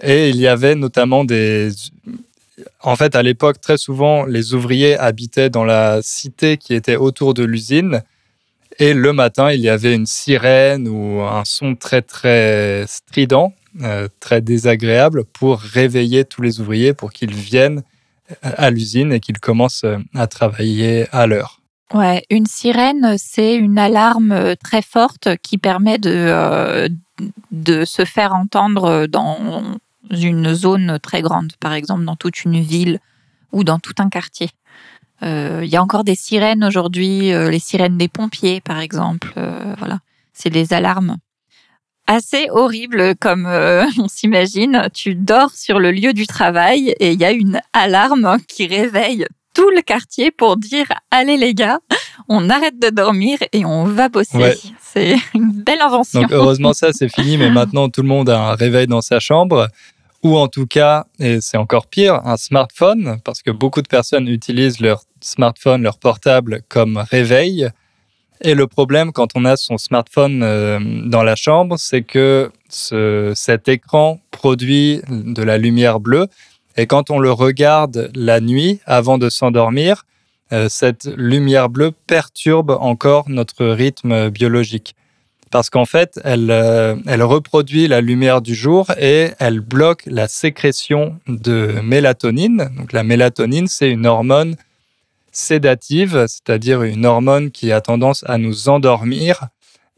Et 0.04 0.30
il 0.30 0.38
y 0.38 0.48
avait 0.48 0.76
notamment 0.76 1.26
des... 1.26 1.72
En 2.82 2.96
fait, 2.96 3.16
à 3.16 3.24
l'époque, 3.24 3.62
très 3.62 3.78
souvent, 3.78 4.26
les 4.26 4.54
ouvriers 4.54 4.98
habitaient 4.98 5.50
dans 5.50 5.64
la 5.64 6.02
cité 6.02 6.58
qui 6.58 6.74
était 6.74 6.96
autour 6.96 7.34
de 7.34 7.44
l'usine. 7.44 8.02
Et 8.78 8.94
le 8.94 9.14
matin, 9.14 9.52
il 9.52 9.60
y 9.60 9.70
avait 9.70 9.94
une 9.94 10.06
sirène 10.06 10.88
ou 10.88 11.22
un 11.22 11.44
son 11.46 11.76
très, 11.76 12.02
très 12.02 12.86
strident, 12.88 13.54
euh, 13.82 14.08
très 14.20 14.42
désagréable 14.42 15.26
pour 15.26 15.60
réveiller 15.60 16.26
tous 16.26 16.42
les 16.42 16.62
ouvriers 16.62 16.94
pour 16.94 17.12
qu'ils 17.12 17.34
viennent 17.34 17.84
euh, 18.32 18.52
à 18.58 18.72
l'usine 18.72 19.12
et 19.12 19.20
qu'ils 19.20 19.40
commencent 19.40 19.84
euh, 19.84 19.98
à 20.16 20.28
travailler 20.28 21.08
à 21.12 21.28
l'heure. 21.28 21.60
Ouais, 21.94 22.24
une 22.30 22.46
sirène, 22.46 23.16
c'est 23.18 23.56
une 23.56 23.80
alarme 23.80 24.56
très 24.64 24.84
forte 24.84 25.38
qui 25.42 25.58
permet 25.58 25.98
de 25.98 26.90
se 27.84 28.06
faire 28.06 28.36
entendre 28.36 29.08
dans 29.08 29.80
une 30.10 30.54
zone 30.54 31.00
très 31.02 31.22
grande, 31.22 31.54
par 31.60 31.74
exemple 31.74 32.06
dans 32.06 32.16
toute 32.16 32.44
une 32.44 32.60
ville 32.62 33.00
ou 33.52 33.64
dans 33.64 33.80
tout 33.80 33.94
un 34.00 34.10
quartier. 34.10 34.50
Euh, 35.24 35.62
Il 35.64 35.70
y 35.70 35.76
a 35.76 35.84
encore 35.84 36.04
des 36.04 36.16
sirènes 36.16 36.64
aujourd'hui, 36.64 37.34
euh, 37.34 37.50
les 37.50 37.60
sirènes 37.60 37.98
des 37.98 38.08
pompiers, 38.08 38.62
par 38.62 38.80
exemple. 38.80 39.34
euh, 39.38 39.76
voilà, 39.78 40.00
c'est 40.34 40.50
des 40.50 40.74
alarmes 40.74 41.18
assez 42.08 42.48
horribles 42.50 43.16
comme 43.18 43.46
on 44.00 44.08
s'imagine. 44.08 44.88
Tu 44.94 45.16
dors 45.16 45.52
sur 45.52 45.80
le 45.80 45.92
lieu 45.92 46.14
du 46.14 46.26
travail 46.26 46.96
et 47.00 47.12
il 47.12 47.20
y 47.20 47.26
a 47.26 47.32
une 47.32 47.62
alarme 47.74 48.38
qui 48.48 48.66
réveille 48.66 49.26
tout 49.54 49.70
le 49.70 49.82
quartier 49.82 50.32
pour 50.32 50.58
dire 50.58 50.88
allez 51.12 51.38
les 51.38 51.54
gars, 51.54 51.80
on 52.28 52.50
arrête 52.50 52.80
de 52.80 52.90
dormir 52.90 53.38
et 53.54 53.66
on 53.66 53.86
va 53.86 54.10
bosser. 54.10 54.38
Ouais. 54.38 54.56
C'est 54.82 55.16
une 55.34 55.52
belle 55.52 55.82
invention. 55.82 56.22
Donc 56.22 56.32
heureusement 56.32 56.74
ça 56.74 56.92
c'est 56.94 57.10
fini, 57.10 57.38
mais 57.38 57.50
maintenant 57.60 57.90
tout 57.90 58.02
le 58.02 58.08
monde 58.08 58.30
a 58.30 58.40
un 58.52 58.56
réveil 58.56 58.88
dans 58.88 59.02
sa 59.02 59.20
chambre, 59.20 59.68
ou 60.24 60.38
en 60.38 60.48
tout 60.50 60.66
cas, 60.68 61.06
et 61.20 61.40
c'est 61.42 61.58
encore 61.58 61.88
pire, 61.88 62.20
un 62.26 62.36
smartphone, 62.38 63.20
parce 63.24 63.42
que 63.42 63.52
beaucoup 63.52 63.82
de 63.82 63.88
personnes 63.88 64.28
utilisent 64.28 64.82
leur 64.82 65.04
smartphone, 65.22 65.82
leur 65.84 65.98
portable 65.98 66.62
comme 66.68 66.98
réveil. 67.10 67.70
Et 68.42 68.54
le 68.56 68.68
problème 68.68 69.12
quand 69.12 69.30
on 69.36 69.44
a 69.46 69.56
son 69.58 69.78
smartphone 69.78 70.42
euh, 70.44 70.80
dans 71.06 71.24
la 71.24 71.36
chambre, 71.36 71.76
c'est 71.78 72.02
que 72.04 72.52
ce- 72.70 73.34
cet 73.36 73.68
écran 73.68 74.20
produit 74.32 75.02
de 75.10 75.44
la 75.44 75.58
lumière 75.58 76.00
bleue, 76.00 76.28
et 76.78 76.86
quand 76.88 77.12
on 77.12 77.20
le 77.20 77.32
regarde 77.32 78.10
la 78.16 78.40
nuit 78.40 78.80
avant 78.86 79.18
de 79.18 79.30
s'endormir, 79.30 80.06
cette 80.68 81.06
lumière 81.18 81.70
bleue 81.70 81.92
perturbe 82.08 82.72
encore 82.80 83.30
notre 83.30 83.66
rythme 83.66 84.30
biologique 84.30 84.96
parce 85.52 85.70
qu'en 85.70 85.86
fait, 85.86 86.20
elle, 86.24 86.52
euh, 86.52 86.96
elle 87.08 87.24
reproduit 87.24 87.88
la 87.88 88.02
lumière 88.02 88.42
du 88.42 88.54
jour 88.54 88.88
et 89.00 89.32
elle 89.40 89.60
bloque 89.60 90.04
la 90.06 90.28
sécrétion 90.28 91.20
de 91.28 91.80
mélatonine. 91.84 92.70
Donc 92.78 92.94
la 92.94 93.04
mélatonine, 93.04 93.68
c'est 93.68 93.90
une 93.90 94.06
hormone 94.06 94.56
sédative, 95.32 96.26
c'est-à-dire 96.28 96.84
une 96.84 97.06
hormone 97.06 97.52
qui 97.52 97.72
a 97.72 97.82
tendance 97.82 98.24
à 98.28 98.38
nous 98.38 98.70
endormir 98.70 99.48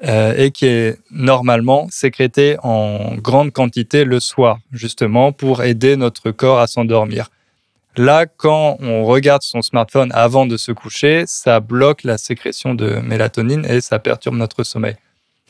euh, 0.04 0.34
et 0.38 0.52
qui 0.52 0.66
est 0.66 0.98
normalement 1.12 1.88
sécrétée 1.90 2.58
en 2.64 3.16
grande 3.16 3.52
quantité 3.52 4.04
le 4.04 4.20
soir, 4.20 4.60
justement 4.72 5.32
pour 5.32 5.64
aider 5.64 5.96
notre 5.96 6.32
corps 6.32 6.60
à 6.60 6.68
s'endormir. 6.68 7.30
Là, 7.98 8.26
quand 8.26 8.78
on 8.80 9.04
regarde 9.04 9.42
son 9.42 9.62
smartphone 9.62 10.12
avant 10.14 10.46
de 10.46 10.56
se 10.58 10.72
coucher, 10.72 11.24
ça 11.28 11.60
bloque 11.60 12.04
la 12.04 12.18
sécrétion 12.18 12.74
de 12.74 13.00
mélatonine 13.00 13.66
et 13.66 13.82
ça 13.82 14.00
perturbe 14.00 14.36
notre 14.36 14.64
sommeil. 14.64 14.96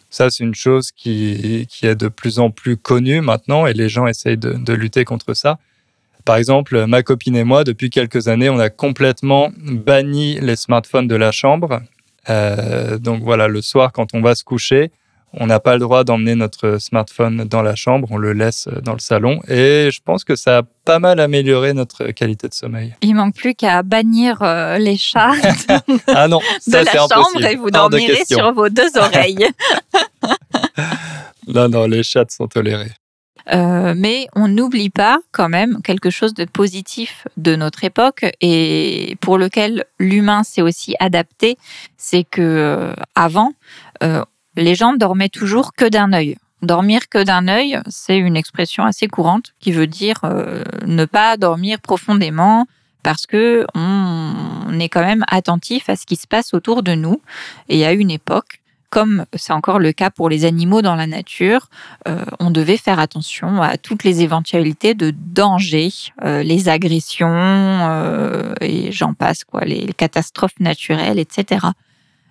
Ça, 0.09 0.29
c'est 0.29 0.43
une 0.43 0.55
chose 0.55 0.91
qui, 0.91 1.67
est 1.83 1.95
de 1.95 2.07
plus 2.07 2.39
en 2.39 2.49
plus 2.49 2.77
connue 2.77 3.21
maintenant 3.21 3.65
et 3.67 3.73
les 3.73 3.89
gens 3.89 4.07
essayent 4.07 4.37
de, 4.37 4.53
de 4.53 4.73
lutter 4.73 5.05
contre 5.05 5.33
ça. 5.33 5.59
Par 6.25 6.35
exemple, 6.35 6.85
ma 6.85 7.03
copine 7.03 7.35
et 7.35 7.43
moi, 7.43 7.63
depuis 7.63 7.89
quelques 7.89 8.27
années, 8.27 8.49
on 8.49 8.59
a 8.59 8.69
complètement 8.69 9.51
banni 9.57 10.39
les 10.39 10.55
smartphones 10.55 11.07
de 11.07 11.15
la 11.15 11.31
chambre. 11.31 11.81
Euh, 12.29 12.97
donc 12.97 13.23
voilà, 13.23 13.47
le 13.47 13.61
soir, 13.61 13.91
quand 13.91 14.13
on 14.13 14.21
va 14.21 14.35
se 14.35 14.43
coucher, 14.43 14.91
on 15.33 15.47
n'a 15.47 15.59
pas 15.59 15.73
le 15.73 15.79
droit 15.79 16.03
d'emmener 16.03 16.35
notre 16.35 16.77
smartphone 16.77 17.45
dans 17.45 17.61
la 17.61 17.75
chambre, 17.75 18.07
on 18.11 18.17
le 18.17 18.33
laisse 18.33 18.67
dans 18.83 18.93
le 18.93 18.99
salon. 18.99 19.39
Et 19.47 19.89
je 19.91 19.99
pense 20.03 20.23
que 20.23 20.35
ça 20.35 20.59
a 20.59 20.63
pas 20.85 20.99
mal 20.99 21.19
amélioré 21.19 21.73
notre 21.73 22.07
qualité 22.07 22.47
de 22.47 22.53
sommeil. 22.53 22.95
Il 23.01 23.15
manque 23.15 23.35
plus 23.35 23.55
qu'à 23.55 23.83
bannir 23.83 24.41
euh, 24.41 24.77
les 24.77 24.97
chats 24.97 25.33
ah 26.07 26.27
non, 26.27 26.39
de 26.39 26.71
ça, 26.71 26.83
la 26.83 26.91
chambre 26.91 27.17
impossible. 27.17 27.45
et 27.45 27.55
vous 27.55 27.71
dormirez 27.71 28.25
sur 28.25 28.53
vos 28.53 28.69
deux 28.69 28.97
oreilles. 28.97 29.47
Non, 31.47 31.67
non, 31.67 31.87
les 31.87 32.03
chats 32.03 32.25
sont 32.29 32.47
tolérés. 32.47 32.91
Euh, 33.51 33.93
mais 33.97 34.27
on 34.35 34.47
n'oublie 34.47 34.89
pas 34.89 35.19
quand 35.31 35.49
même 35.49 35.81
quelque 35.81 36.09
chose 36.09 36.33
de 36.33 36.45
positif 36.45 37.27
de 37.37 37.55
notre 37.55 37.83
époque 37.83 38.25
et 38.39 39.17
pour 39.19 39.37
lequel 39.37 39.85
l'humain 39.99 40.43
s'est 40.43 40.61
aussi 40.61 40.95
adapté, 40.99 41.57
c'est 41.97 42.23
que 42.23 42.41
euh, 42.41 42.93
avant, 43.15 43.53
euh, 44.03 44.23
les 44.55 44.75
gens 44.75 44.93
dormaient 44.93 45.29
toujours 45.29 45.73
que 45.73 45.85
d'un 45.85 46.13
œil. 46.13 46.37
Dormir 46.61 47.09
que 47.09 47.23
d'un 47.23 47.47
œil, 47.47 47.79
c'est 47.87 48.17
une 48.17 48.37
expression 48.37 48.83
assez 48.83 49.07
courante 49.07 49.53
qui 49.59 49.71
veut 49.71 49.87
dire 49.87 50.19
euh, 50.23 50.63
ne 50.85 51.05
pas 51.05 51.37
dormir 51.37 51.79
profondément 51.79 52.67
parce 53.03 53.25
que 53.25 53.65
on, 53.73 54.79
est 54.79 54.89
quand 54.89 55.03
même 55.03 55.25
attentif 55.27 55.89
à 55.89 55.95
ce 55.95 56.05
qui 56.05 56.15
se 56.15 56.27
passe 56.27 56.53
autour 56.53 56.81
de 56.83 56.93
nous. 56.93 57.21
Et 57.69 57.85
à 57.85 57.93
une 57.93 58.09
époque, 58.09 58.61
comme 58.89 59.25
c'est 59.35 59.53
encore 59.53 59.79
le 59.79 59.91
cas 59.91 60.09
pour 60.09 60.29
les 60.29 60.45
animaux 60.45 60.81
dans 60.81 60.95
la 60.95 61.07
nature, 61.07 61.69
euh, 62.07 62.23
on 62.39 62.51
devait 62.51 62.77
faire 62.77 62.99
attention 62.99 63.61
à 63.61 63.77
toutes 63.77 64.03
les 64.03 64.21
éventualités 64.21 64.93
de 64.93 65.13
danger, 65.15 65.89
euh, 66.23 66.43
les 66.43 66.69
agressions 66.69 67.27
euh, 67.29 68.53
et 68.61 68.91
j'en 68.91 69.13
passe 69.13 69.43
quoi, 69.43 69.61
les 69.61 69.93
catastrophes 69.93 70.59
naturelles, 70.59 71.19
etc. 71.19 71.67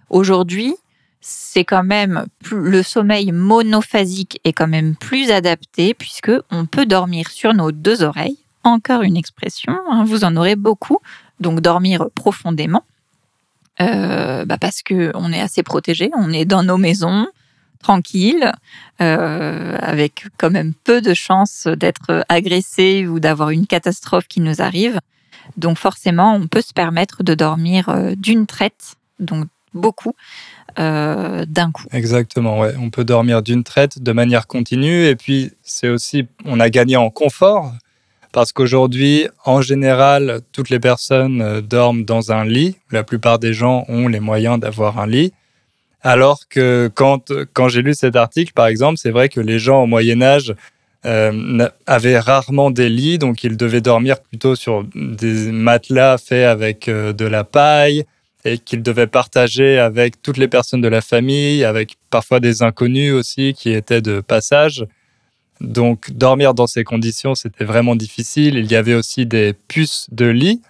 Aujourd'hui, 0.08 0.74
c'est 1.20 1.64
quand 1.64 1.84
même 1.84 2.26
le 2.50 2.82
sommeil 2.82 3.32
monophasique 3.32 4.40
est 4.44 4.52
quand 4.52 4.68
même 4.68 4.96
plus 4.96 5.30
adapté 5.30 5.94
puisque 5.94 6.32
on 6.50 6.66
peut 6.66 6.86
dormir 6.86 7.30
sur 7.30 7.54
nos 7.54 7.72
deux 7.72 8.02
oreilles. 8.02 8.38
Encore 8.62 9.02
une 9.02 9.16
expression, 9.16 9.74
hein, 9.90 10.04
vous 10.04 10.24
en 10.24 10.36
aurez 10.36 10.56
beaucoup. 10.56 10.98
Donc 11.40 11.60
dormir 11.60 12.08
profondément, 12.14 12.84
euh, 13.80 14.44
bah 14.44 14.58
parce 14.58 14.82
que 14.82 15.10
on 15.14 15.32
est 15.32 15.40
assez 15.40 15.62
protégé, 15.62 16.10
on 16.14 16.32
est 16.32 16.44
dans 16.44 16.62
nos 16.62 16.76
maisons, 16.76 17.26
tranquille, 17.82 18.52
euh, 19.00 19.78
avec 19.80 20.26
quand 20.36 20.50
même 20.50 20.74
peu 20.84 21.00
de 21.00 21.14
chances 21.14 21.66
d'être 21.66 22.24
agressé 22.28 23.06
ou 23.06 23.20
d'avoir 23.20 23.50
une 23.50 23.66
catastrophe 23.66 24.28
qui 24.28 24.40
nous 24.40 24.60
arrive. 24.60 25.00
Donc 25.56 25.78
forcément, 25.78 26.34
on 26.34 26.46
peut 26.46 26.60
se 26.60 26.74
permettre 26.74 27.22
de 27.22 27.34
dormir 27.34 27.88
euh, 27.88 28.14
d'une 28.16 28.46
traite, 28.46 28.96
donc 29.18 29.46
beaucoup, 29.74 30.14
euh, 30.78 31.44
d'un 31.46 31.70
coup. 31.70 31.84
Exactement, 31.92 32.60
ouais. 32.60 32.74
On 32.78 32.90
peut 32.90 33.04
dormir 33.04 33.42
d'une 33.42 33.64
traite 33.64 34.02
de 34.02 34.12
manière 34.12 34.46
continue. 34.46 35.06
Et 35.06 35.16
puis, 35.16 35.52
c'est 35.62 35.88
aussi, 35.88 36.26
on 36.44 36.60
a 36.60 36.70
gagné 36.70 36.96
en 36.96 37.10
confort. 37.10 37.72
Parce 38.32 38.52
qu'aujourd'hui, 38.52 39.26
en 39.44 39.60
général, 39.60 40.40
toutes 40.52 40.70
les 40.70 40.78
personnes 40.78 41.42
euh, 41.42 41.60
dorment 41.60 42.04
dans 42.04 42.30
un 42.30 42.44
lit. 42.44 42.76
La 42.92 43.02
plupart 43.02 43.40
des 43.40 43.52
gens 43.52 43.84
ont 43.88 44.06
les 44.06 44.20
moyens 44.20 44.60
d'avoir 44.60 45.00
un 45.00 45.06
lit. 45.06 45.32
Alors 46.02 46.48
que 46.48 46.90
quand, 46.94 47.32
quand 47.52 47.68
j'ai 47.68 47.82
lu 47.82 47.92
cet 47.92 48.16
article, 48.16 48.52
par 48.52 48.68
exemple, 48.68 48.98
c'est 48.98 49.10
vrai 49.10 49.28
que 49.28 49.40
les 49.40 49.58
gens 49.58 49.82
au 49.82 49.86
Moyen 49.86 50.22
Âge 50.22 50.54
euh, 51.04 51.68
avaient 51.86 52.18
rarement 52.18 52.70
des 52.70 52.88
lits, 52.88 53.18
donc 53.18 53.42
ils 53.44 53.56
devaient 53.56 53.80
dormir 53.82 54.20
plutôt 54.20 54.54
sur 54.54 54.84
des 54.94 55.50
matelas 55.50 56.16
faits 56.16 56.46
avec 56.46 56.88
de 56.88 57.24
la 57.26 57.44
paille 57.44 58.06
et 58.44 58.58
qu'ils 58.58 58.82
devaient 58.82 59.06
partager 59.06 59.78
avec 59.78 60.22
toutes 60.22 60.38
les 60.38 60.48
personnes 60.48 60.80
de 60.80 60.88
la 60.88 61.00
famille, 61.00 61.64
avec 61.64 61.96
parfois 62.10 62.40
des 62.40 62.62
inconnus 62.62 63.12
aussi 63.12 63.54
qui 63.54 63.70
étaient 63.70 64.00
de 64.00 64.20
passage. 64.20 64.86
Donc 65.60 66.10
dormir 66.12 66.54
dans 66.54 66.66
ces 66.66 66.84
conditions, 66.84 67.34
c'était 67.34 67.64
vraiment 67.64 67.96
difficile. 67.96 68.56
Il 68.56 68.70
y 68.70 68.76
avait 68.76 68.94
aussi 68.94 69.26
des 69.26 69.52
puces 69.68 70.06
de 70.10 70.26
lit, 70.26 70.62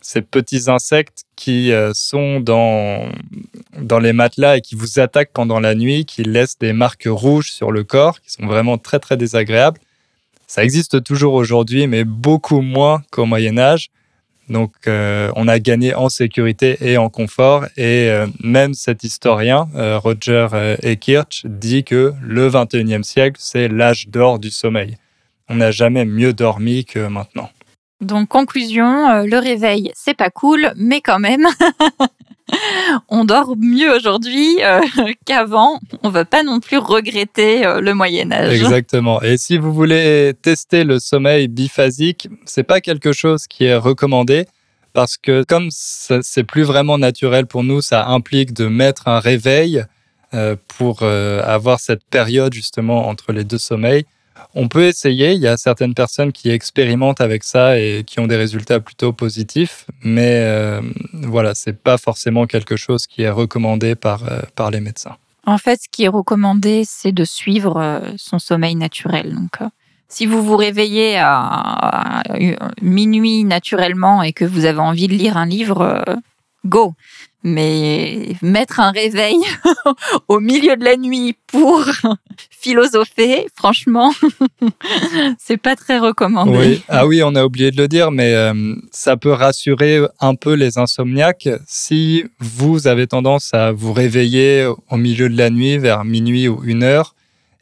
ces 0.00 0.22
petits 0.22 0.70
insectes 0.70 1.24
qui 1.36 1.72
euh, 1.72 1.92
sont 1.94 2.40
dans, 2.40 3.08
dans 3.78 3.98
les 3.98 4.12
matelas 4.12 4.58
et 4.58 4.60
qui 4.60 4.74
vous 4.74 5.00
attaquent 5.00 5.32
pendant 5.32 5.60
la 5.60 5.74
nuit, 5.74 6.04
qui 6.04 6.22
laissent 6.22 6.58
des 6.58 6.72
marques 6.72 7.08
rouges 7.08 7.50
sur 7.50 7.72
le 7.72 7.82
corps, 7.82 8.20
qui 8.20 8.30
sont 8.30 8.46
vraiment 8.46 8.78
très 8.78 8.98
très 9.00 9.16
désagréables. 9.16 9.80
Ça 10.46 10.64
existe 10.64 11.02
toujours 11.04 11.34
aujourd'hui, 11.34 11.86
mais 11.86 12.04
beaucoup 12.04 12.60
moins 12.60 13.02
qu'au 13.10 13.24
Moyen 13.24 13.58
Âge. 13.58 13.90
Donc, 14.50 14.72
euh, 14.88 15.30
on 15.36 15.46
a 15.46 15.60
gagné 15.60 15.94
en 15.94 16.08
sécurité 16.08 16.76
et 16.80 16.98
en 16.98 17.08
confort. 17.08 17.66
Et 17.76 18.10
euh, 18.10 18.26
même 18.42 18.74
cet 18.74 19.04
historien, 19.04 19.68
euh, 19.76 19.96
Roger 19.96 20.48
Ekirch, 20.82 21.46
dit 21.46 21.84
que 21.84 22.12
le 22.20 22.50
21e 22.50 23.04
siècle, 23.04 23.36
c'est 23.38 23.68
l'âge 23.68 24.08
d'or 24.08 24.40
du 24.40 24.50
sommeil. 24.50 24.98
On 25.48 25.54
n'a 25.56 25.70
jamais 25.70 26.04
mieux 26.04 26.32
dormi 26.32 26.84
que 26.84 27.06
maintenant. 27.06 27.48
Donc 28.00 28.28
conclusion, 28.28 29.24
le 29.24 29.38
réveil, 29.38 29.92
c'est 29.94 30.14
pas 30.14 30.30
cool, 30.30 30.72
mais 30.74 31.00
quand 31.00 31.18
même, 31.18 31.46
on 33.08 33.24
dort 33.24 33.54
mieux 33.56 33.94
aujourd'hui 33.94 34.58
euh, 34.62 34.80
qu'avant. 35.26 35.80
On 36.02 36.10
va 36.10 36.24
pas 36.24 36.42
non 36.42 36.60
plus 36.60 36.78
regretter 36.78 37.64
euh, 37.64 37.80
le 37.80 37.94
Moyen 37.94 38.32
Âge. 38.32 38.60
Exactement. 38.60 39.22
Et 39.22 39.38
si 39.38 39.58
vous 39.58 39.72
voulez 39.72 40.32
tester 40.42 40.84
le 40.84 40.98
sommeil 40.98 41.48
biphasique, 41.48 42.28
c'est 42.44 42.62
pas 42.62 42.80
quelque 42.80 43.12
chose 43.12 43.46
qui 43.46 43.64
est 43.64 43.76
recommandé 43.76 44.46
parce 44.92 45.16
que 45.16 45.44
comme 45.44 45.68
c'est 45.70 46.44
plus 46.44 46.64
vraiment 46.64 46.98
naturel 46.98 47.46
pour 47.46 47.62
nous, 47.62 47.80
ça 47.80 48.06
implique 48.06 48.52
de 48.52 48.66
mettre 48.66 49.06
un 49.06 49.20
réveil 49.20 49.84
euh, 50.34 50.56
pour 50.78 51.02
avoir 51.02 51.78
cette 51.78 52.04
période 52.04 52.52
justement 52.52 53.08
entre 53.08 53.32
les 53.32 53.44
deux 53.44 53.58
sommeils. 53.58 54.04
On 54.54 54.68
peut 54.68 54.84
essayer, 54.84 55.32
il 55.32 55.40
y 55.40 55.46
a 55.46 55.56
certaines 55.56 55.94
personnes 55.94 56.32
qui 56.32 56.50
expérimentent 56.50 57.20
avec 57.20 57.44
ça 57.44 57.78
et 57.78 58.02
qui 58.04 58.18
ont 58.18 58.26
des 58.26 58.36
résultats 58.36 58.80
plutôt 58.80 59.12
positifs, 59.12 59.86
mais 60.02 60.42
euh, 60.44 60.80
voilà, 61.12 61.54
c'est 61.54 61.80
pas 61.80 61.98
forcément 61.98 62.46
quelque 62.46 62.76
chose 62.76 63.06
qui 63.06 63.22
est 63.22 63.30
recommandé 63.30 63.94
par, 63.94 64.24
euh, 64.24 64.40
par 64.56 64.70
les 64.70 64.80
médecins. 64.80 65.16
En 65.46 65.58
fait, 65.58 65.82
ce 65.82 65.88
qui 65.90 66.04
est 66.04 66.08
recommandé, 66.08 66.82
c'est 66.84 67.12
de 67.12 67.24
suivre 67.24 67.76
euh, 67.80 68.00
son 68.16 68.38
sommeil 68.38 68.74
naturel. 68.74 69.34
Donc, 69.34 69.60
euh, 69.60 69.68
si 70.08 70.26
vous 70.26 70.42
vous 70.42 70.56
réveillez 70.56 71.18
à, 71.18 72.22
minuit 72.82 73.44
naturellement 73.44 74.22
et 74.22 74.32
que 74.32 74.44
vous 74.44 74.64
avez 74.64 74.80
envie 74.80 75.06
de 75.06 75.14
lire 75.14 75.36
un 75.36 75.46
livre, 75.46 76.04
go. 76.64 76.94
Mais 77.42 78.36
mettre 78.42 78.80
un 78.80 78.90
réveil 78.90 79.38
au 80.28 80.40
milieu 80.40 80.76
de 80.76 80.84
la 80.84 80.96
nuit 80.96 81.34
pour 81.46 81.86
philosopher, 82.50 83.46
franchement, 83.56 84.12
c'est 85.38 85.56
pas 85.56 85.74
très 85.74 85.98
recommandé. 85.98 86.56
Oui. 86.58 86.82
Ah 86.88 87.06
oui, 87.06 87.22
on 87.22 87.34
a 87.34 87.44
oublié 87.44 87.70
de 87.70 87.78
le 87.78 87.88
dire, 87.88 88.10
mais 88.10 88.34
euh, 88.34 88.74
ça 88.90 89.16
peut 89.16 89.32
rassurer 89.32 90.02
un 90.20 90.34
peu 90.34 90.52
les 90.52 90.76
insomniaques 90.76 91.48
si 91.66 92.24
vous 92.40 92.86
avez 92.86 93.06
tendance 93.06 93.54
à 93.54 93.72
vous 93.72 93.94
réveiller 93.94 94.70
au 94.90 94.96
milieu 94.98 95.30
de 95.30 95.36
la 95.38 95.48
nuit, 95.48 95.78
vers 95.78 96.04
minuit 96.04 96.46
ou 96.46 96.62
une 96.64 96.82
heure, 96.82 97.14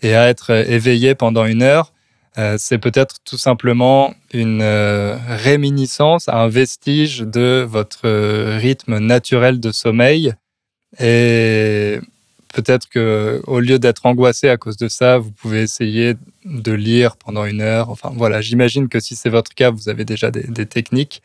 et 0.03 0.17
à 0.17 0.29
être 0.29 0.51
éveillé 0.51 1.15
pendant 1.15 1.45
une 1.45 1.63
heure. 1.63 1.93
Euh, 2.39 2.55
c'est 2.59 2.79
peut-être 2.79 3.17
tout 3.25 3.39
simplement 3.39 4.15
une 4.33 4.61
euh, 4.63 5.17
réminiscence, 5.27 6.29
un 6.29 6.47
vestige 6.49 7.21
de 7.21 7.67
votre 7.69 8.07
euh, 8.07 8.59
rythme 8.61 8.99
naturel 8.99 9.59
de 9.59 9.73
sommeil. 9.73 10.35
Et 11.01 11.99
peut-être 12.55 12.89
que 12.89 13.43
au 13.47 13.59
lieu 13.59 13.79
d'être 13.79 14.07
angoissé 14.07 14.49
à 14.49 14.57
cause 14.57 14.77
de 14.77 14.89
ça, 14.89 15.19
vous 15.19 15.33
pouvez 15.33 15.63
essayer 15.63 16.15
de 16.45 16.73
lire 16.73 17.17
pendant 17.17 17.45
une 17.45 17.61
heure. 17.61 17.91
Enfin 17.91 18.13
voilà, 18.15 18.41
j'imagine 18.41 18.89
que 18.89 19.01
si 19.01 19.17
c'est 19.17 19.31
votre 19.31 19.55
cas, 19.55 19.71
vous 19.71 19.89
avez 19.89 20.05
déjà 20.05 20.31
des, 20.31 20.45
des 20.45 20.67
techniques, 20.67 21.23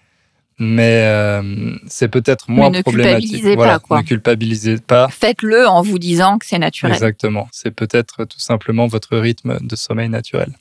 mais 0.58 1.04
euh, 1.06 1.76
c'est 1.88 2.08
peut-être 2.08 2.50
moins 2.50 2.72
ne 2.72 2.82
problématique. 2.82 3.30
culpabilisez 3.30 3.56
voilà, 3.56 3.74
pas, 3.74 3.80
quoi. 3.80 3.98
ne 4.00 4.04
culpabilisez 4.04 4.78
pas. 4.78 5.08
Faites-le 5.10 5.68
en 5.68 5.82
vous 5.82 6.00
disant 6.00 6.40
que 6.40 6.46
c'est 6.46 6.60
naturel. 6.60 6.94
Exactement. 6.94 7.48
C'est 7.52 7.72
peut-être 7.72 8.26
tout 8.26 8.40
simplement 8.40 8.88
votre 8.88 9.18
rythme 9.18 9.60
de 9.62 9.76
sommeil 9.76 10.10
naturel. 10.10 10.54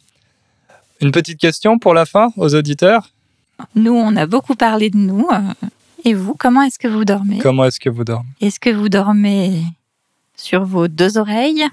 Une 1.02 1.10
petite 1.10 1.38
question 1.38 1.78
pour 1.78 1.94
la 1.94 2.06
fin 2.06 2.32
aux 2.36 2.54
auditeurs. 2.54 3.10
Nous, 3.74 3.92
on 3.92 4.14
a 4.16 4.26
beaucoup 4.26 4.54
parlé 4.54 4.88
de 4.90 4.96
nous. 4.96 5.26
euh, 5.32 5.66
Et 6.04 6.14
vous, 6.14 6.34
comment 6.34 6.62
est-ce 6.62 6.78
que 6.78 6.88
vous 6.88 7.04
dormez? 7.04 7.38
Comment 7.38 7.64
est-ce 7.64 7.80
que 7.80 7.90
vous 7.90 8.04
dormez? 8.04 8.28
Est-ce 8.40 8.58
que 8.60 8.70
vous 8.70 8.88
dormez 8.88 9.62
sur 10.36 10.64
vos 10.64 10.88
deux 10.88 11.18
oreilles? 11.18 11.64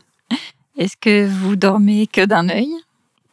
Est-ce 0.77 0.95
que 0.99 1.27
vous 1.27 1.55
dormez 1.55 2.07
que 2.07 2.25
d'un 2.25 2.49
œil? 2.49 2.73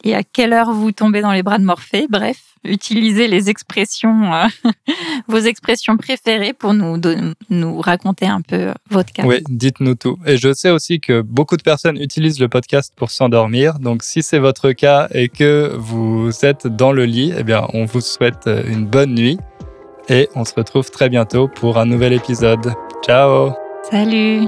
Et 0.03 0.15
à 0.15 0.23
quelle 0.23 0.53
heure 0.53 0.71
vous 0.71 0.91
tombez 0.91 1.21
dans 1.21 1.31
les 1.31 1.43
bras 1.43 1.57
de 1.57 1.63
Morphée? 1.63 2.07
Bref, 2.09 2.37
utilisez 2.63 3.27
les 3.27 3.49
expressions, 3.49 4.33
euh, 4.33 4.45
vos 5.27 5.39
expressions 5.39 5.97
préférées 5.97 6.53
pour 6.53 6.73
nous, 6.73 6.99
nous 7.49 7.81
raconter 7.81 8.27
un 8.27 8.41
peu 8.41 8.73
votre 8.89 9.11
cas. 9.11 9.23
Oui, 9.25 9.37
dites-nous 9.49 9.95
tout. 9.95 10.19
Et 10.25 10.37
je 10.37 10.53
sais 10.53 10.69
aussi 10.69 10.99
que 10.99 11.21
beaucoup 11.21 11.57
de 11.57 11.63
personnes 11.63 11.97
utilisent 11.97 12.39
le 12.39 12.49
podcast 12.49 12.93
pour 12.95 13.09
s'endormir. 13.11 13.79
Donc, 13.79 14.03
si 14.03 14.21
c'est 14.21 14.39
votre 14.39 14.71
cas 14.71 15.07
et 15.11 15.29
que 15.29 15.73
vous 15.75 16.31
êtes 16.43 16.67
dans 16.67 16.91
le 16.91 17.05
lit, 17.05 17.33
eh 17.37 17.43
bien, 17.43 17.67
on 17.73 17.85
vous 17.85 18.01
souhaite 18.01 18.47
une 18.67 18.85
bonne 18.85 19.15
nuit 19.15 19.37
et 20.09 20.29
on 20.35 20.45
se 20.45 20.53
retrouve 20.53 20.89
très 20.91 21.09
bientôt 21.09 21.47
pour 21.47 21.77
un 21.77 21.85
nouvel 21.85 22.13
épisode. 22.13 22.73
Ciao 23.03 23.51
Salut 23.89 24.47